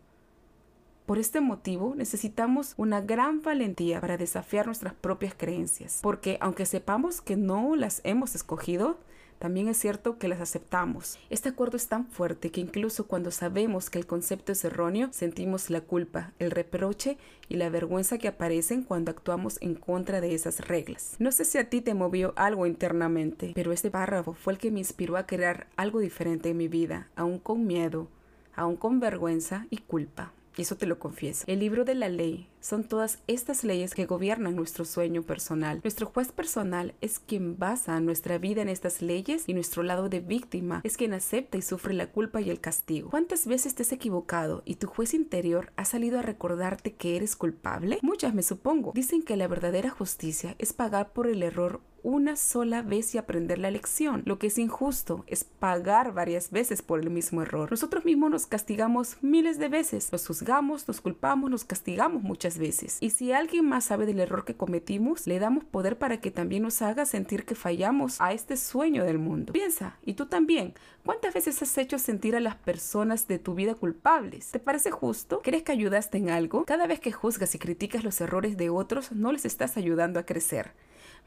Por 1.06 1.20
este 1.20 1.40
motivo 1.40 1.94
necesitamos 1.96 2.74
una 2.78 3.00
gran 3.00 3.44
valentía 3.44 4.02
para 4.02 4.18
desafiar 4.18 4.66
nuestras 4.66 4.96
propias 4.96 5.36
creencias, 5.38 6.00
porque 6.02 6.40
aunque 6.42 6.66
sepamos 6.66 7.22
que 7.22 7.36
no 7.36 7.76
las 7.76 8.02
hemos 8.04 8.34
escogido, 8.34 8.98
también 9.38 9.68
es 9.68 9.78
cierto 9.78 10.18
que 10.18 10.28
las 10.28 10.42
aceptamos. 10.42 11.20
Este 11.30 11.50
acuerdo 11.50 11.78
es 11.78 11.88
tan 11.88 12.08
fuerte 12.08 12.50
que 12.50 12.60
incluso 12.60 13.06
cuando 13.06 13.30
sabemos 13.30 13.92
que 13.92 14.00
el 14.00 14.08
concepto 14.08 14.52
es 14.52 14.66
erróneo, 14.66 15.10
sentimos 15.12 15.70
la 15.70 15.82
culpa, 15.82 16.32
el 16.40 16.50
reproche 16.50 17.20
y 17.50 17.58
la 17.58 17.70
vergüenza 17.70 18.18
que 18.18 18.28
aparecen 18.28 18.82
cuando 18.82 19.12
actuamos 19.12 19.60
en 19.62 19.76
contra 19.76 20.22
de 20.22 20.34
esas 20.34 20.68
reglas. 20.68 21.18
No 21.20 21.32
sé 21.32 21.46
si 21.46 21.60
a 21.60 21.70
ti 21.70 21.82
te 21.82 21.94
movió 21.94 22.34
algo 22.36 22.66
internamente, 22.66 23.52
pero 23.54 23.72
este 23.72 23.92
párrafo 23.92 24.34
fue 24.34 24.54
el 24.54 24.60
que 24.60 24.72
me 24.72 24.80
inspiró 24.80 25.18
a 25.18 25.28
crear 25.28 25.68
algo 25.76 26.00
diferente 26.00 26.50
en 26.50 26.58
mi 26.58 26.68
vida, 26.68 27.10
aún 27.16 27.38
con 27.38 27.68
miedo, 27.68 28.08
aún 28.56 28.76
con 28.76 29.00
vergüenza 29.00 29.68
y 29.70 29.78
culpa 29.78 30.32
y 30.58 30.62
eso 30.64 30.78
te 30.78 30.86
lo 30.86 31.00
confieso. 31.00 31.44
El 31.48 31.60
libro 31.60 31.86
de 31.86 31.96
la 31.96 32.10
ley 32.10 32.48
son 32.60 32.84
todas 32.84 33.20
estas 33.28 33.64
leyes 33.64 33.94
que 33.94 34.06
gobiernan 34.06 34.56
nuestro 34.56 34.86
sueño 34.86 35.24
personal. 35.24 35.82
Nuestro 35.84 36.08
juez 36.08 36.32
personal 36.32 36.96
es 37.02 37.20
quien 37.20 37.58
basa 37.58 38.00
nuestra 38.00 38.38
vida 38.38 38.62
en 38.62 38.70
estas 38.70 39.02
leyes 39.02 39.44
y 39.48 39.54
nuestro 39.54 39.84
lado 39.84 40.10
de 40.10 40.20
víctima 40.20 40.82
es 40.84 40.98
quien 40.98 41.14
acepta 41.14 41.58
y 41.58 41.62
sufre 41.62 41.94
la 41.94 42.08
culpa 42.12 42.42
y 42.42 42.50
el 42.50 42.60
castigo. 42.60 43.10
¿Cuántas 43.10 43.48
veces 43.48 43.76
te 43.76 43.84
has 43.84 43.92
equivocado 43.92 44.64
y 44.66 44.76
tu 44.76 44.88
juez 44.88 45.14
interior 45.14 45.72
ha 45.76 45.86
salido 45.86 46.20
a 46.20 46.24
recordarte 46.24 46.94
que 46.94 47.16
eres 47.16 47.36
culpable? 47.36 48.00
Muchas 48.02 48.34
me 48.34 48.44
supongo. 48.44 48.92
Dicen 48.96 49.24
que 49.24 49.38
la 49.38 49.48
verdadera 49.48 49.90
justicia 49.90 50.56
es 50.58 50.74
pagar 50.74 51.14
por 51.14 51.28
el 51.28 51.44
error 51.44 51.82
una 52.06 52.36
sola 52.36 52.84
vez 52.84 53.16
y 53.16 53.18
aprender 53.18 53.58
la 53.58 53.72
lección. 53.72 54.22
Lo 54.26 54.38
que 54.38 54.48
es 54.48 54.60
injusto 54.60 55.26
es 55.26 55.44
pagar 55.44 56.14
varias 56.14 56.52
veces 56.52 56.84
por 56.84 57.00
el 57.00 57.10
mismo 57.10 57.42
error. 57.42 57.72
Nosotros 57.72 58.06
mismos 58.06 58.30
nos 58.30 58.46
castigamos 58.46 59.18
miles 59.24 59.58
de 59.58 59.70
veces. 59.70 60.12
Nos 60.12 60.28
juzgamos, 60.28 60.88
nos 60.88 61.02
culpamos, 61.02 61.50
nos 61.50 61.66
castigamos 61.66 62.22
muchas 62.22 62.60
veces. 62.60 63.00
Y 63.02 63.10
si 63.10 63.32
alguien 63.32 63.68
más 63.68 63.86
sabe 63.86 64.06
del 64.06 64.20
error 64.20 64.46
que 64.46 64.54
cometimos, 64.54 65.26
le 65.26 65.40
damos 65.40 65.64
poder 65.64 65.98
para 65.98 66.22
que 66.22 66.30
también 66.30 66.62
nos 66.62 66.84
haga 66.84 67.08
sentir 67.08 67.44
que 67.44 67.56
fallamos 67.56 68.22
a 68.22 68.34
este 68.34 68.56
sueño 68.56 69.04
del 69.04 69.18
mundo. 69.18 69.54
Piensa, 69.54 69.98
y 70.06 70.14
tú 70.14 70.28
también, 70.28 70.76
¿cuántas 71.04 71.34
veces 71.34 71.60
has 71.64 71.76
hecho 71.80 71.98
sentir 71.98 72.36
a 72.36 72.40
las 72.40 72.56
personas 72.56 73.28
de 73.28 73.40
tu 73.40 73.56
vida 73.56 73.74
culpables? 73.74 74.52
¿Te 74.52 74.60
parece 74.60 74.92
justo? 74.92 75.42
¿Crees 75.44 75.64
que 75.64 75.72
ayudaste 75.72 76.20
en 76.20 76.30
algo? 76.30 76.66
Cada 76.66 76.86
vez 76.86 77.00
que 77.00 77.12
juzgas 77.12 77.56
y 77.56 77.58
criticas 77.60 78.04
los 78.04 78.22
errores 78.22 78.58
de 78.58 78.70
otros, 78.70 79.12
no 79.12 79.32
les 79.32 79.46
estás 79.46 79.76
ayudando 79.76 80.20
a 80.20 80.24
crecer. 80.28 80.74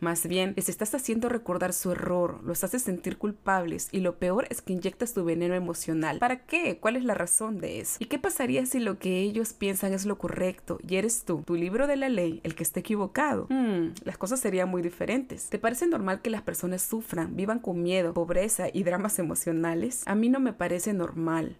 Más 0.00 0.26
bien, 0.26 0.54
les 0.56 0.68
estás 0.68 0.94
haciendo 0.94 1.28
recordar 1.28 1.72
su 1.72 1.90
error, 1.92 2.40
los 2.44 2.62
haces 2.62 2.82
sentir 2.82 3.18
culpables 3.18 3.88
y 3.90 4.00
lo 4.00 4.18
peor 4.18 4.46
es 4.50 4.62
que 4.62 4.72
inyectas 4.72 5.12
tu 5.12 5.24
veneno 5.24 5.54
emocional. 5.54 6.18
¿Para 6.18 6.44
qué? 6.46 6.78
¿Cuál 6.78 6.96
es 6.96 7.04
la 7.04 7.14
razón 7.14 7.58
de 7.58 7.80
eso? 7.80 7.96
¿Y 7.98 8.06
qué 8.06 8.18
pasaría 8.18 8.64
si 8.66 8.78
lo 8.78 8.98
que 8.98 9.20
ellos 9.20 9.52
piensan 9.52 9.92
es 9.92 10.06
lo 10.06 10.18
correcto 10.18 10.78
y 10.86 10.96
eres 10.96 11.24
tú, 11.24 11.42
tu 11.44 11.56
libro 11.56 11.86
de 11.86 11.96
la 11.96 12.08
ley, 12.08 12.40
el 12.44 12.54
que 12.54 12.62
esté 12.62 12.80
equivocado? 12.80 13.46
Hmm, 13.50 13.94
las 14.04 14.18
cosas 14.18 14.40
serían 14.40 14.68
muy 14.68 14.82
diferentes. 14.82 15.48
¿Te 15.48 15.58
parece 15.58 15.86
normal 15.86 16.22
que 16.22 16.30
las 16.30 16.42
personas 16.42 16.82
sufran, 16.82 17.34
vivan 17.34 17.58
con 17.58 17.82
miedo, 17.82 18.14
pobreza 18.14 18.68
y 18.72 18.84
dramas 18.84 19.18
emocionales? 19.18 20.02
A 20.06 20.14
mí 20.14 20.28
no 20.28 20.40
me 20.40 20.52
parece 20.52 20.92
normal. 20.92 21.56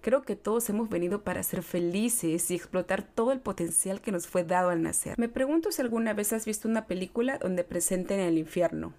Creo 0.00 0.22
que 0.22 0.34
todos 0.34 0.68
hemos 0.70 0.88
venido 0.88 1.22
para 1.22 1.42
ser 1.42 1.62
felices 1.62 2.50
y 2.50 2.54
explotar 2.54 3.02
todo 3.02 3.32
el 3.32 3.40
potencial 3.40 4.00
que 4.00 4.12
nos 4.12 4.26
fue 4.26 4.44
dado 4.44 4.70
al 4.70 4.82
nacer. 4.82 5.18
Me 5.18 5.28
pregunto 5.28 5.72
si 5.72 5.82
alguna 5.82 6.14
vez 6.14 6.32
has 6.32 6.46
visto 6.46 6.68
una 6.68 6.86
película 6.86 7.38
donde 7.38 7.64
presenten 7.64 8.20
el 8.20 8.38
infierno. 8.38 8.94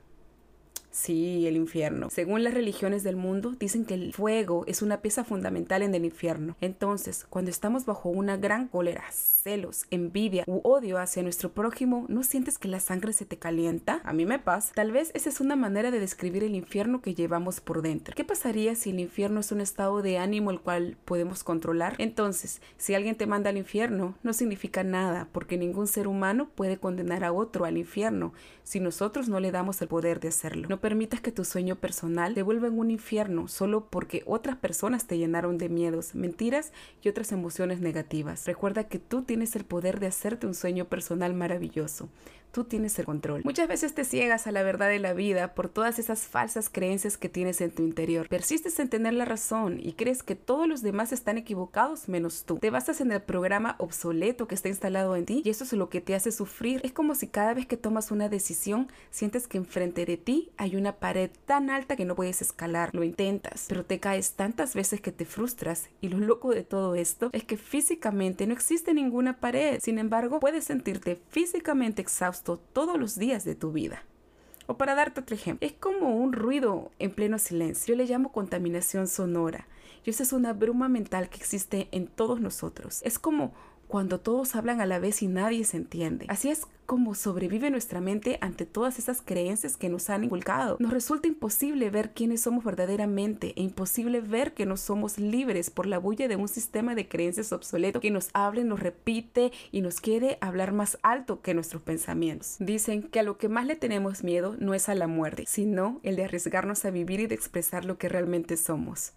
Sí, 0.91 1.48
el 1.48 1.55
infierno. 1.55 2.10
Según 2.10 2.43
las 2.43 2.53
religiones 2.53 3.01
del 3.03 3.15
mundo, 3.15 3.53
dicen 3.57 3.86
que 3.86 3.93
el 3.93 4.13
fuego 4.13 4.65
es 4.67 4.81
una 4.81 5.01
pieza 5.01 5.24
fundamental 5.24 5.83
en 5.83 5.95
el 5.95 6.03
infierno. 6.03 6.57
Entonces, 6.60 7.25
cuando 7.29 7.50
estamos 7.50 7.86
bajo 7.86 8.10
una 8.10 8.36
gran 8.36 8.67
cólera, 8.67 9.05
celos, 9.10 9.86
envidia 9.89 10.43
u 10.48 10.60
odio 10.63 10.98
hacia 10.98 11.24
nuestro 11.24 11.53
prójimo, 11.53 12.05
¿no 12.10 12.24
sientes 12.24 12.57
que 12.57 12.67
la 12.67 12.81
sangre 12.81 13.13
se 13.13 13.25
te 13.25 13.38
calienta? 13.38 14.01
A 14.03 14.12
mí 14.12 14.25
me 14.25 14.38
pasa. 14.38 14.74
Tal 14.75 14.91
vez 14.91 15.12
esa 15.13 15.29
es 15.29 15.39
una 15.39 15.55
manera 15.55 15.91
de 15.91 16.00
describir 16.01 16.43
el 16.43 16.55
infierno 16.55 17.01
que 17.01 17.15
llevamos 17.15 17.62
por 17.62 17.81
dentro. 17.81 18.13
¿Qué 18.13 18.25
pasaría 18.25 18.75
si 18.75 18.89
el 18.89 19.00
infierno 19.00 19.39
es 19.39 19.53
un 19.53 19.62
estado 19.62 20.01
de 20.01 20.17
ánimo 20.17 20.51
el 20.51 20.60
cual 20.60 20.98
podemos 21.05 21.45
controlar? 21.45 21.95
Entonces, 22.00 22.62
si 22.77 22.95
alguien 22.95 23.15
te 23.15 23.27
manda 23.27 23.50
al 23.50 23.57
infierno, 23.57 24.15
no 24.24 24.33
significa 24.33 24.83
nada, 24.83 25.29
porque 25.31 25.57
ningún 25.57 25.88
ser 25.88 26.10
humano 26.10 26.50
puede 26.53 26.77
condenar 26.77 27.24
a 27.24 27.31
otro 27.31 27.63
al 27.63 27.77
infierno 27.77 28.33
si 28.63 28.79
nosotros 28.79 29.29
no 29.29 29.39
le 29.39 29.51
damos 29.51 29.81
el 29.81 29.88
poder 29.88 30.19
de 30.19 30.27
hacerlo. 30.27 30.67
Permitas 30.82 31.22
que 31.22 31.32
tu 31.32 31.46
sueño 31.46 31.78
personal 31.78 32.34
te 32.34 32.42
vuelva 32.42 32.68
en 32.68 32.78
un 32.78 32.92
infierno 32.92 33.48
solo 33.48 33.88
porque 33.90 34.24
otras 34.26 34.58
personas 34.58 35.08
te 35.08 35.18
llenaron 35.18 35.58
de 35.58 35.70
miedos, 35.70 36.16
mentiras 36.16 36.74
y 37.02 37.10
otras 37.10 37.32
emociones 37.32 37.80
negativas. 37.80 38.46
Recuerda 38.46 38.90
que 38.90 39.00
tú 39.00 39.22
tienes 39.22 39.56
el 39.56 39.64
poder 39.64 40.00
de 40.00 40.08
hacerte 40.08 40.48
un 40.48 40.56
sueño 40.56 40.86
personal 40.86 41.34
maravilloso. 41.34 42.10
Tú 42.51 42.65
tienes 42.65 43.00
el 43.00 43.05
control. 43.05 43.41
Muchas 43.46 43.70
veces 43.70 43.93
te 43.93 44.03
ciegas 44.03 44.46
a 44.46 44.51
la 44.51 44.62
verdad 44.62 44.89
de 44.89 45.00
la 45.00 45.13
vida 45.13 45.53
por 45.53 45.70
todas 45.70 46.00
esas 46.00 46.24
falsas 46.27 46.70
creencias 46.70 47.17
que 47.17 47.29
tienes 47.29 47.62
en 47.62 47.72
tu 47.72 47.81
interior. 47.81 48.27
Persistes 48.27 48.77
en 48.79 48.89
tener 48.89 49.13
la 49.13 49.24
razón 49.24 49.79
y 49.81 49.93
crees 49.93 50.22
que 50.22 50.36
todos 50.36 50.67
los 50.67 50.81
demás 50.81 51.13
están 51.13 51.38
equivocados 51.38 52.10
menos 52.10 52.43
tú. 52.43 52.58
Te 52.58 52.70
basas 52.70 53.00
en 53.00 53.13
el 53.13 53.22
programa 53.22 53.75
obsoleto 53.77 54.50
que 54.50 54.55
está 54.55 54.67
instalado 54.67 55.15
en 55.15 55.25
ti 55.25 55.41
y 55.46 55.50
eso 55.50 55.63
es 55.63 55.72
lo 55.72 55.89
que 55.89 56.01
te 56.01 56.13
hace 56.13 56.34
sufrir. 56.34 56.81
Es 56.84 56.91
como 56.91 57.15
si 57.15 57.27
cada 57.27 57.53
vez 57.53 57.67
que 57.67 57.77
tomas 57.77 58.12
una 58.12 58.27
decisión 58.27 58.89
sientes 59.12 59.48
que 59.48 59.58
enfrente 59.58 60.05
de 60.05 60.17
ti 60.17 60.51
hay 60.58 60.75
una 60.75 60.98
pared 60.98 61.31
tan 61.46 61.70
alta 61.70 61.96
que 61.96 62.03
no 62.03 62.15
puedes 62.15 62.41
escalar. 62.41 62.89
Lo 62.93 63.05
intentas, 63.05 63.67
pero 63.70 63.86
te 63.86 64.01
caes 64.01 64.34
tantas 64.34 64.75
veces 64.75 65.00
que 65.00 65.13
te 65.13 65.24
frustras 65.24 65.89
y 66.01 66.10
lo 66.10 66.20
loco 66.20 66.50
de 66.50 66.63
todo 66.63 66.96
esto 66.96 67.29
es 67.31 67.46
que 67.46 67.55
físicamente 67.55 68.46
no 68.46 68.51
existe 68.53 68.93
ninguna 68.93 69.39
pared. 69.39 69.79
Sin 69.81 70.00
embargo, 70.00 70.41
puedes 70.41 70.65
sentirte 70.65 71.17
físicamente 71.29 72.01
exhausto 72.01 72.40
todos 72.43 73.00
los 73.00 73.17
días 73.17 73.45
de 73.45 73.55
tu 73.55 73.71
vida. 73.71 74.03
O 74.67 74.77
para 74.77 74.95
darte 74.95 75.21
otro 75.21 75.36
ejemplo, 75.36 75.67
es 75.67 75.74
como 75.74 76.15
un 76.15 76.33
ruido 76.33 76.91
en 77.00 77.12
pleno 77.12 77.39
silencio. 77.39 77.93
Yo 77.93 77.98
le 77.98 78.05
llamo 78.05 78.31
contaminación 78.31 79.07
sonora. 79.07 79.67
Y 80.05 80.10
esa 80.10 80.24
es 80.24 80.33
una 80.33 80.53
bruma 80.53 80.89
mental 80.89 81.29
que 81.29 81.38
existe 81.38 81.88
en 81.91 82.07
todos 82.07 82.39
nosotros. 82.39 83.01
Es 83.03 83.19
como 83.19 83.53
cuando 83.91 84.21
todos 84.21 84.55
hablan 84.55 84.79
a 84.79 84.86
la 84.86 85.00
vez 85.00 85.21
y 85.21 85.27
nadie 85.27 85.65
se 85.65 85.75
entiende. 85.75 86.25
Así 86.29 86.50
es 86.50 86.65
como 86.86 87.13
sobrevive 87.13 87.69
nuestra 87.69 88.00
mente 88.00 88.38
ante 88.39 88.65
todas 88.65 89.00
esas 89.00 89.21
creencias 89.21 89.75
que 89.75 89.89
nos 89.89 90.10
han 90.10 90.24
inculcado. 90.24 90.77
Nos 90.79 90.93
resulta 90.93 91.27
imposible 91.27 91.89
ver 91.89 92.12
quiénes 92.12 92.41
somos 92.41 92.63
verdaderamente 92.63 93.53
e 93.57 93.62
imposible 93.62 94.21
ver 94.21 94.53
que 94.53 94.65
no 94.65 94.77
somos 94.77 95.17
libres 95.17 95.69
por 95.69 95.88
la 95.88 96.00
bulla 96.00 96.29
de 96.29 96.38
un 96.38 96.48
sistema 96.48 96.95
de 96.95 97.10
creencias 97.10 97.51
obsoleto 97.51 98.00
que 98.00 98.12
nos 98.12 98.29
hable, 98.33 98.63
nos 98.63 98.79
repite 98.79 99.51
y 99.74 99.81
nos 99.81 100.00
quiere 100.00 100.38
hablar 100.39 100.71
más 100.71 100.98
alto 101.03 101.41
que 101.41 101.53
nuestros 101.53 101.81
pensamientos. 101.81 102.55
Dicen 102.60 103.03
que 103.03 103.19
a 103.19 103.24
lo 103.24 103.38
que 103.38 103.50
más 103.50 103.65
le 103.65 103.75
tenemos 103.75 104.24
miedo 104.24 104.55
no 104.57 104.74
es 104.74 104.88
a 104.88 104.95
la 104.95 105.07
muerte, 105.07 105.43
sino 105.48 106.00
el 106.03 106.15
de 106.15 106.24
arriesgarnos 106.24 106.86
a 106.86 106.91
vivir 106.91 107.19
y 107.19 107.27
de 107.27 107.36
expresar 107.36 107.83
lo 107.83 107.98
que 107.98 108.07
realmente 108.07 108.55
somos. 108.55 109.13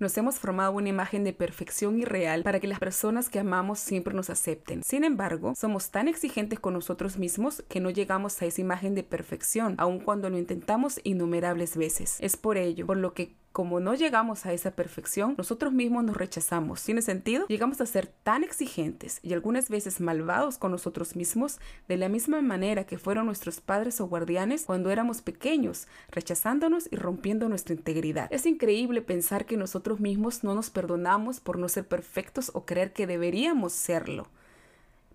Nos 0.00 0.16
hemos 0.16 0.38
formado 0.38 0.70
una 0.72 0.90
imagen 0.90 1.24
de 1.24 1.32
perfección 1.32 1.98
irreal 1.98 2.44
para 2.44 2.60
que 2.60 2.68
las 2.68 2.78
personas 2.78 3.28
que 3.28 3.40
amamos 3.40 3.80
siempre 3.80 4.14
nos 4.14 4.30
acepten. 4.30 4.84
Sin 4.84 5.02
embargo, 5.02 5.54
somos 5.56 5.90
tan 5.90 6.06
exigentes 6.06 6.60
con 6.60 6.74
nosotros 6.74 7.18
mismos 7.18 7.64
que 7.68 7.80
no 7.80 7.90
llegamos 7.90 8.40
a 8.40 8.46
esa 8.46 8.60
imagen 8.60 8.94
de 8.94 9.02
perfección, 9.02 9.74
aun 9.76 9.98
cuando 9.98 10.30
lo 10.30 10.38
intentamos 10.38 11.00
innumerables 11.02 11.76
veces. 11.76 12.16
Es 12.20 12.36
por 12.36 12.58
ello, 12.58 12.86
por 12.86 12.96
lo 12.96 13.12
que 13.12 13.34
como 13.58 13.80
no 13.80 13.96
llegamos 13.96 14.46
a 14.46 14.52
esa 14.52 14.70
perfección, 14.70 15.34
nosotros 15.36 15.72
mismos 15.72 16.04
nos 16.04 16.16
rechazamos. 16.16 16.84
¿Tiene 16.84 17.02
sentido? 17.02 17.44
Llegamos 17.48 17.80
a 17.80 17.86
ser 17.86 18.06
tan 18.06 18.44
exigentes 18.44 19.18
y 19.20 19.32
algunas 19.32 19.68
veces 19.68 20.00
malvados 20.00 20.58
con 20.58 20.70
nosotros 20.70 21.16
mismos 21.16 21.58
de 21.88 21.96
la 21.96 22.08
misma 22.08 22.40
manera 22.40 22.84
que 22.84 22.98
fueron 22.98 23.26
nuestros 23.26 23.60
padres 23.60 24.00
o 24.00 24.06
guardianes 24.06 24.62
cuando 24.64 24.92
éramos 24.92 25.22
pequeños, 25.22 25.88
rechazándonos 26.08 26.86
y 26.92 26.94
rompiendo 26.94 27.48
nuestra 27.48 27.74
integridad. 27.74 28.28
Es 28.32 28.46
increíble 28.46 29.02
pensar 29.02 29.44
que 29.44 29.56
nosotros 29.56 29.98
mismos 29.98 30.44
no 30.44 30.54
nos 30.54 30.70
perdonamos 30.70 31.40
por 31.40 31.58
no 31.58 31.68
ser 31.68 31.88
perfectos 31.88 32.52
o 32.54 32.64
creer 32.64 32.92
que 32.92 33.08
deberíamos 33.08 33.72
serlo. 33.72 34.28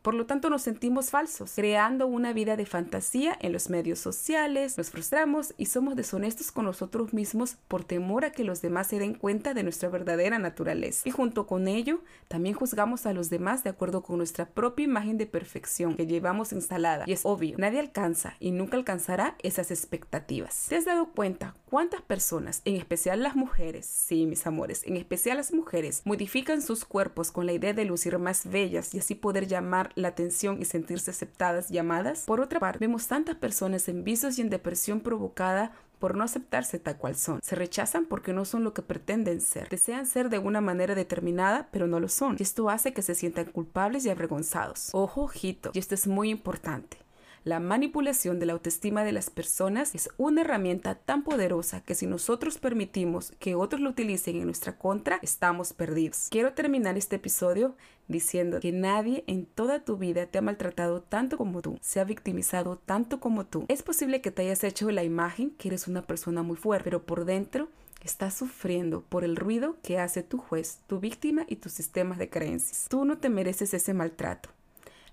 Por 0.03 0.15
lo 0.15 0.25
tanto, 0.25 0.50
nos 0.50 0.63
sentimos 0.63 1.12
falsos, 1.12 1.53
creando 1.55 2.07
una 2.07 2.33
vida 2.33 2.57
de 2.57 2.65
fantasía 2.65 3.38
en 3.39 3.53
los 3.53 3.69
medios 3.69 4.00
sociales, 4.00 4.77
nos 4.77 4.91
frustramos 4.91 5.53
y 5.57 5.67
somos 5.67 5.95
deshonestos 5.95 6.51
con 6.51 6.65
nosotros 6.65 7.13
mismos 7.13 7.55
por 7.69 7.86
temor 7.86 8.25
a 8.25 8.33
que 8.33 8.43
los 8.43 8.62
demás 8.62 8.88
se 8.88 9.00
den 9.00 9.13
cuenta 9.13 9.53
de 9.53 9.63
nuestra 9.63 9.88
verdadera 9.88 10.39
naturaleza. 10.39 11.07
Y 11.07 11.12
junto 11.12 11.48
con 11.48 11.69
ello, 11.69 12.01
también 12.27 12.53
juzgamos 12.53 13.05
a 13.05 13.13
los 13.13 13.29
demás 13.29 13.63
de 13.63 13.69
acuerdo 13.69 14.03
con 14.03 14.17
nuestra 14.17 14.45
propia 14.45 14.83
imagen 14.83 15.17
de 15.17 15.25
perfección 15.25 15.95
que 15.95 16.05
llevamos 16.05 16.51
instalada. 16.51 17.05
Y 17.07 17.13
es 17.13 17.22
obvio, 17.24 17.55
nadie 17.57 17.79
alcanza 17.79 18.36
y 18.41 18.51
nunca 18.51 18.75
alcanzará 18.75 19.38
esas 19.41 19.72
expectativas. 19.72 20.65
¿Te 20.67 20.75
has 20.75 20.83
dado 20.83 21.12
cuenta 21.13 21.55
cuántas 21.69 22.01
personas, 22.01 22.62
en 22.65 22.75
especial 22.75 23.24
las 23.24 23.38
mujeres, 23.38 23.86
sí, 23.86 24.25
mis 24.25 24.45
amores, 24.45 24.86
en 24.86 24.98
especial 24.98 25.38
las 25.38 25.53
mujeres, 25.53 26.01
modifican 26.03 26.62
sus 26.62 26.83
cuerpos 26.83 27.31
con 27.31 27.45
la 27.45 27.53
idea 27.53 27.74
de 27.74 27.86
lucir 27.86 28.19
más 28.19 28.50
bellas 28.50 28.93
y 28.93 29.00
así 29.00 29.15
poder 29.15 29.48
llamar 29.48 29.92
la 29.95 30.09
atención 30.09 30.62
y 30.62 30.65
sentirse 30.65 31.12
aceptadas 31.12 31.71
y 31.71 31.77
amadas? 31.77 32.23
Por 32.25 32.41
otra 32.41 32.59
parte, 32.59 32.79
vemos 32.79 33.07
tantas 33.07 33.35
personas 33.35 33.88
en 33.89 34.03
vicios 34.03 34.38
y 34.38 34.41
en 34.41 34.50
depresión 34.50 35.01
provocada 35.01 35.71
por 36.03 36.17
no 36.17 36.25
aceptarse 36.25 36.79
tal 36.79 36.97
cual 36.97 37.15
son. 37.15 37.39
Se 37.41 37.55
rechazan 37.55 38.05
porque 38.05 38.33
no 38.33 38.43
son 38.43 38.65
lo 38.65 38.73
que 38.73 38.81
pretenden 38.81 39.39
ser. 39.39 39.69
Desean 39.69 40.05
ser 40.05 40.29
de 40.29 40.38
una 40.38 40.59
manera 40.59 40.95
determinada, 40.95 41.69
pero 41.71 41.88
no 41.88 42.01
lo 42.01 42.09
son. 42.09 42.35
Y 42.38 42.43
esto 42.43 42.69
hace 42.69 42.91
que 42.91 43.01
se 43.01 43.15
sientan 43.15 43.45
culpables 43.45 44.05
y 44.05 44.09
avergonzados. 44.09 44.89
Ojo, 44.91 45.21
ojito, 45.21 45.71
y 45.73 45.79
esto 45.79 45.95
es 45.95 46.05
muy 46.05 46.29
importante. 46.29 46.97
La 47.45 47.59
manipulación 47.59 48.39
de 48.39 48.45
la 48.45 48.53
autoestima 48.53 49.03
de 49.03 49.12
las 49.12 49.29
personas 49.29 49.95
es 49.95 50.09
una 50.15 50.41
herramienta 50.41 50.95
tan 50.95 51.25
poderosa 51.25 51.81
que 51.81 51.93
si 51.93 52.07
nosotros 52.07 52.57
permitimos 52.57 53.33
que 53.38 53.53
otros 53.53 53.81
lo 53.81 53.89
utilicen 53.89 54.38
en 54.38 54.45
nuestra 54.45 54.77
contra, 54.77 55.19
estamos 55.21 55.73
perdidos. 55.73 56.27
Quiero 56.31 56.53
terminar 56.53 56.97
este 56.97 57.17
episodio 57.17 57.75
diciendo 58.07 58.62
que 58.62 58.71
nadie 58.71 59.25
en 59.27 59.45
toda 59.45 59.83
tu 59.83 59.97
vida 59.97 60.25
te 60.25 60.38
ha 60.38 60.41
maltratado 60.41 61.01
tanto 61.01 61.38
como 61.38 61.62
tú, 61.62 61.77
se 61.81 62.00
ha 62.00 62.05
victimizado 62.05 62.77
tanto 62.77 63.19
como 63.19 63.45
tú. 63.45 63.65
Es 63.67 63.83
posible 63.83 64.21
que 64.21 64.31
te 64.31 64.43
hayas 64.43 64.63
hecho 64.63 64.89
la 64.91 65.03
imagen 65.03 65.51
que 65.57 65.67
eres 65.67 65.89
una 65.89 66.01
persona 66.01 66.43
muy 66.43 66.55
fuerte, 66.55 66.85
pero 66.85 67.03
por 67.03 67.25
dentro 67.25 67.67
estás 68.05 68.35
sufriendo 68.35 69.01
por 69.01 69.25
el 69.25 69.35
ruido 69.35 69.75
que 69.83 70.00
hace 70.00 70.23
tu 70.23 70.38
juez, 70.38 70.79
tu 70.88 71.01
víctima 71.01 71.45
y 71.50 71.57
tus 71.57 71.73
sistemas 71.73 72.17
de 72.19 72.29
creencias. 72.29 72.88
Tú 72.89 73.03
no 73.03 73.17
te 73.17 73.27
mereces 73.27 73.73
ese 73.73 73.93
maltrato. 73.93 74.50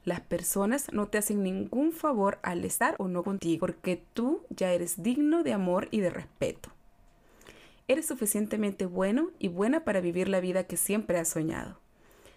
Las 0.05 0.21
personas 0.21 0.93
no 0.93 1.09
te 1.09 1.19
hacen 1.19 1.43
ningún 1.43 1.93
favor 1.93 2.39
al 2.43 2.65
estar 2.65 2.95
o 2.99 3.09
no 3.09 3.23
contigo, 3.23 3.61
porque 3.61 4.03
tú 4.15 4.43
ya 4.49 4.73
eres 4.73 5.03
digno 5.03 5.43
de 5.43 5.53
amor 5.53 5.89
y 5.91 6.01
de 6.01 6.11
respeto. 6.11 6.71
Eres 7.87 8.07
suficientemente 8.07 8.87
bueno 8.87 9.31
y 9.39 9.49
buena 9.49 9.85
para 9.85 10.01
vivir 10.01 10.29
la 10.29 10.41
vida 10.41 10.65
que 10.65 10.77
siempre 10.77 11.19
has 11.19 11.29
soñado. 11.29 11.79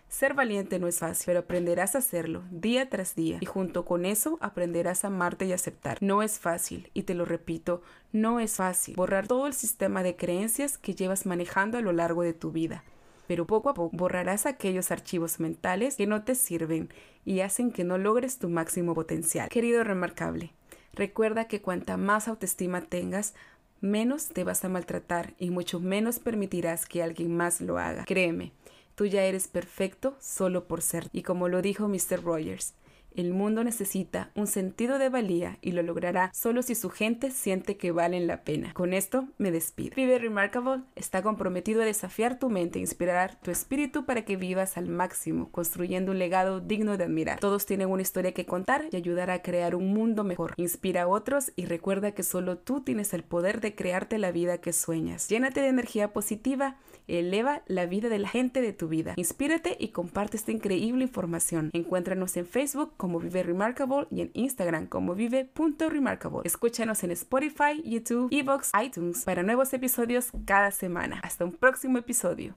Ser 0.10 0.34
valiente 0.34 0.78
no 0.78 0.88
es 0.88 1.00
fácil, 1.00 1.26
pero 1.26 1.40
aprenderás 1.40 1.96
a 1.96 2.00
hacerlo 2.00 2.44
día 2.52 2.90
tras 2.90 3.16
día 3.16 3.38
y 3.40 3.46
junto 3.46 3.86
con 3.86 4.06
eso 4.06 4.38
aprenderás 4.42 5.04
a 5.04 5.08
amarte 5.08 5.46
y 5.46 5.54
aceptar. 5.54 5.98
No 6.02 6.22
es 6.22 6.40
fácil, 6.40 6.92
y 6.94 7.04
te 7.04 7.14
lo 7.14 7.26
repito, 7.26 7.82
no 8.12 8.40
es 8.40 8.58
fácil 8.58 8.96
borrar 8.96 9.28
todo 9.28 9.48
el 9.48 9.54
sistema 9.54 10.04
de 10.04 10.16
creencias 10.16 10.78
que 10.78 10.94
llevas 10.94 11.26
manejando 11.26 11.78
a 11.78 11.82
lo 11.82 11.94
largo 11.94 12.24
de 12.24 12.34
tu 12.34 12.52
vida 12.52 12.84
pero 13.28 13.46
poco 13.48 13.70
a 13.70 13.74
poco 13.74 13.96
borrarás 13.96 14.46
aquellos 14.46 14.92
archivos 14.92 15.40
mentales 15.40 15.96
que 15.96 16.08
no 16.08 16.24
te 16.24 16.36
sirven 16.36 16.90
y 17.26 17.40
hacen 17.42 17.72
que 17.72 17.84
no 17.84 17.98
logres 17.98 18.40
tu 18.40 18.50
máximo 18.50 18.94
potencial. 18.94 19.50
Querido 19.50 19.84
remarcable, 19.84 20.52
recuerda 20.94 21.48
que 21.48 21.62
cuanta 21.62 21.98
más 21.98 22.28
autoestima 22.28 22.82
tengas, 22.82 23.34
menos 23.82 24.30
te 24.30 24.44
vas 24.44 24.64
a 24.64 24.70
maltratar 24.70 25.34
y 25.38 25.50
mucho 25.50 25.80
menos 25.80 26.20
permitirás 26.20 26.86
que 26.86 27.04
alguien 27.04 27.36
más 27.36 27.62
lo 27.62 27.78
haga. 27.78 28.06
Créeme, 28.06 28.52
tú 28.96 29.06
ya 29.06 29.24
eres 29.24 29.48
perfecto 29.48 30.16
solo 30.20 30.66
por 30.66 30.82
ser. 30.82 31.10
Y 31.12 31.24
como 31.24 31.50
lo 31.50 31.62
dijo 31.62 31.88
Mr. 31.88 32.24
Rogers, 32.24 32.74
el 33.16 33.34
mundo 33.34 33.64
necesita 33.64 34.32
un 34.36 34.48
sentido 34.48 34.98
de 35.00 35.10
valía 35.10 35.58
y 35.62 35.72
lo 35.72 35.82
logrará 35.84 36.32
solo 36.34 36.62
si 36.62 36.76
su 36.76 36.90
gente 36.90 37.32
siente 37.32 37.78
que 37.78 37.92
valen 37.92 38.28
la 38.28 38.44
pena. 38.44 38.74
Con 38.74 38.94
esto 38.94 39.28
me 39.38 39.52
despido. 39.52 39.96
Vive 39.96 40.20
Remarkable 40.20 40.84
está 40.96 41.22
comprometido 41.22 41.82
a 41.82 41.86
desafiar 41.86 42.40
tu 42.40 42.50
mente 42.50 42.80
e 42.80 42.82
inspirar 42.82 43.40
tu 43.42 43.52
espíritu 43.52 44.06
para 44.06 44.24
que 44.24 44.36
vivas 44.36 44.78
al 44.78 44.88
máximo, 44.90 45.50
construyendo 45.52 46.12
un 46.12 46.20
legado 46.20 46.60
digno 46.60 46.98
de 46.98 47.06
admirar. 47.06 47.40
Todos 47.40 47.66
tienen 47.66 47.90
una 47.90 48.02
historia 48.02 48.34
que 48.34 48.46
contar 48.46 48.86
y 48.92 48.96
ayudar 48.96 49.30
a 49.32 49.42
crear 49.42 49.76
un 49.76 49.94
mundo 49.94 50.24
mejor. 50.24 50.54
Inspira 50.58 51.04
a 51.04 51.08
otros 51.08 51.52
y 51.56 51.66
recuerda 51.66 52.12
que 52.12 52.24
solo 52.24 52.58
tú 52.58 52.82
tienes 52.82 53.14
el 53.14 53.24
poder 53.24 53.62
de 53.62 53.76
crearte 53.76 54.18
la 54.18 54.32
vida 54.32 54.60
que 54.60 54.74
sueñas. 54.74 55.28
Llénate 55.30 55.62
de 55.62 55.68
energía 55.68 56.14
positiva, 56.14 56.78
eleva 57.08 57.64
la 57.68 57.86
vida 57.86 58.10
de 58.10 58.20
la 58.20 58.30
gente 58.30 58.62
de 58.62 58.74
tu 58.74 58.88
vida. 58.88 59.14
Inspírate 59.16 59.76
y 59.80 59.90
comparte 59.90 60.38
esta 60.38 60.52
increíble 60.52 61.04
información. 61.04 61.70
Encuéntranos 61.74 62.38
en 62.38 62.46
Facebook 62.46 62.94
como 63.04 63.20
Vive 63.20 63.44
Remarkable 63.44 64.08
y 64.12 64.22
en 64.22 64.32
Instagram 64.34 64.88
como 64.88 65.14
vive.remarkable. 65.14 66.44
Escúchanos 66.46 67.04
en 67.04 67.12
Spotify, 67.12 67.82
YouTube, 67.84 68.30
Evox, 68.32 68.72
iTunes 68.82 69.26
para 69.26 69.44
nuevos 69.44 69.74
episodios 69.74 70.30
cada 70.46 70.72
semana. 70.72 71.20
Hasta 71.22 71.44
un 71.44 71.52
próximo 71.52 71.98
episodio. 71.98 72.56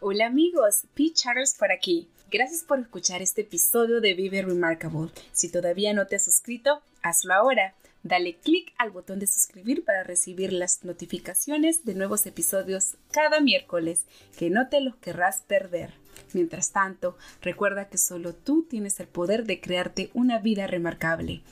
Hola 0.00 0.24
amigos, 0.24 0.86
P. 0.94 1.12
Charles 1.12 1.56
por 1.58 1.70
aquí. 1.70 2.08
Gracias 2.30 2.62
por 2.62 2.78
escuchar 2.78 3.20
este 3.20 3.42
episodio 3.42 4.00
de 4.00 4.14
Vive 4.14 4.40
Remarkable. 4.40 5.10
Si 5.32 5.52
todavía 5.52 5.92
no 5.92 6.06
te 6.06 6.16
has 6.16 6.24
suscrito, 6.24 6.80
hazlo 7.02 7.34
ahora. 7.34 7.74
Dale 8.02 8.38
clic 8.38 8.72
al 8.78 8.92
botón 8.92 9.18
de 9.18 9.26
suscribir 9.26 9.84
para 9.84 10.04
recibir 10.04 10.54
las 10.54 10.84
notificaciones 10.84 11.84
de 11.84 11.94
nuevos 11.94 12.24
episodios 12.24 12.96
cada 13.10 13.40
miércoles, 13.40 14.06
que 14.38 14.48
no 14.48 14.70
te 14.70 14.80
los 14.80 14.96
querrás 14.96 15.42
perder. 15.42 16.03
Mientras 16.32 16.72
tanto, 16.72 17.16
recuerda 17.42 17.88
que 17.88 17.98
solo 17.98 18.34
tú 18.34 18.66
tienes 18.68 19.00
el 19.00 19.06
poder 19.06 19.44
de 19.44 19.60
crearte 19.60 20.10
una 20.14 20.38
vida 20.38 20.66
remarcable. 20.66 21.42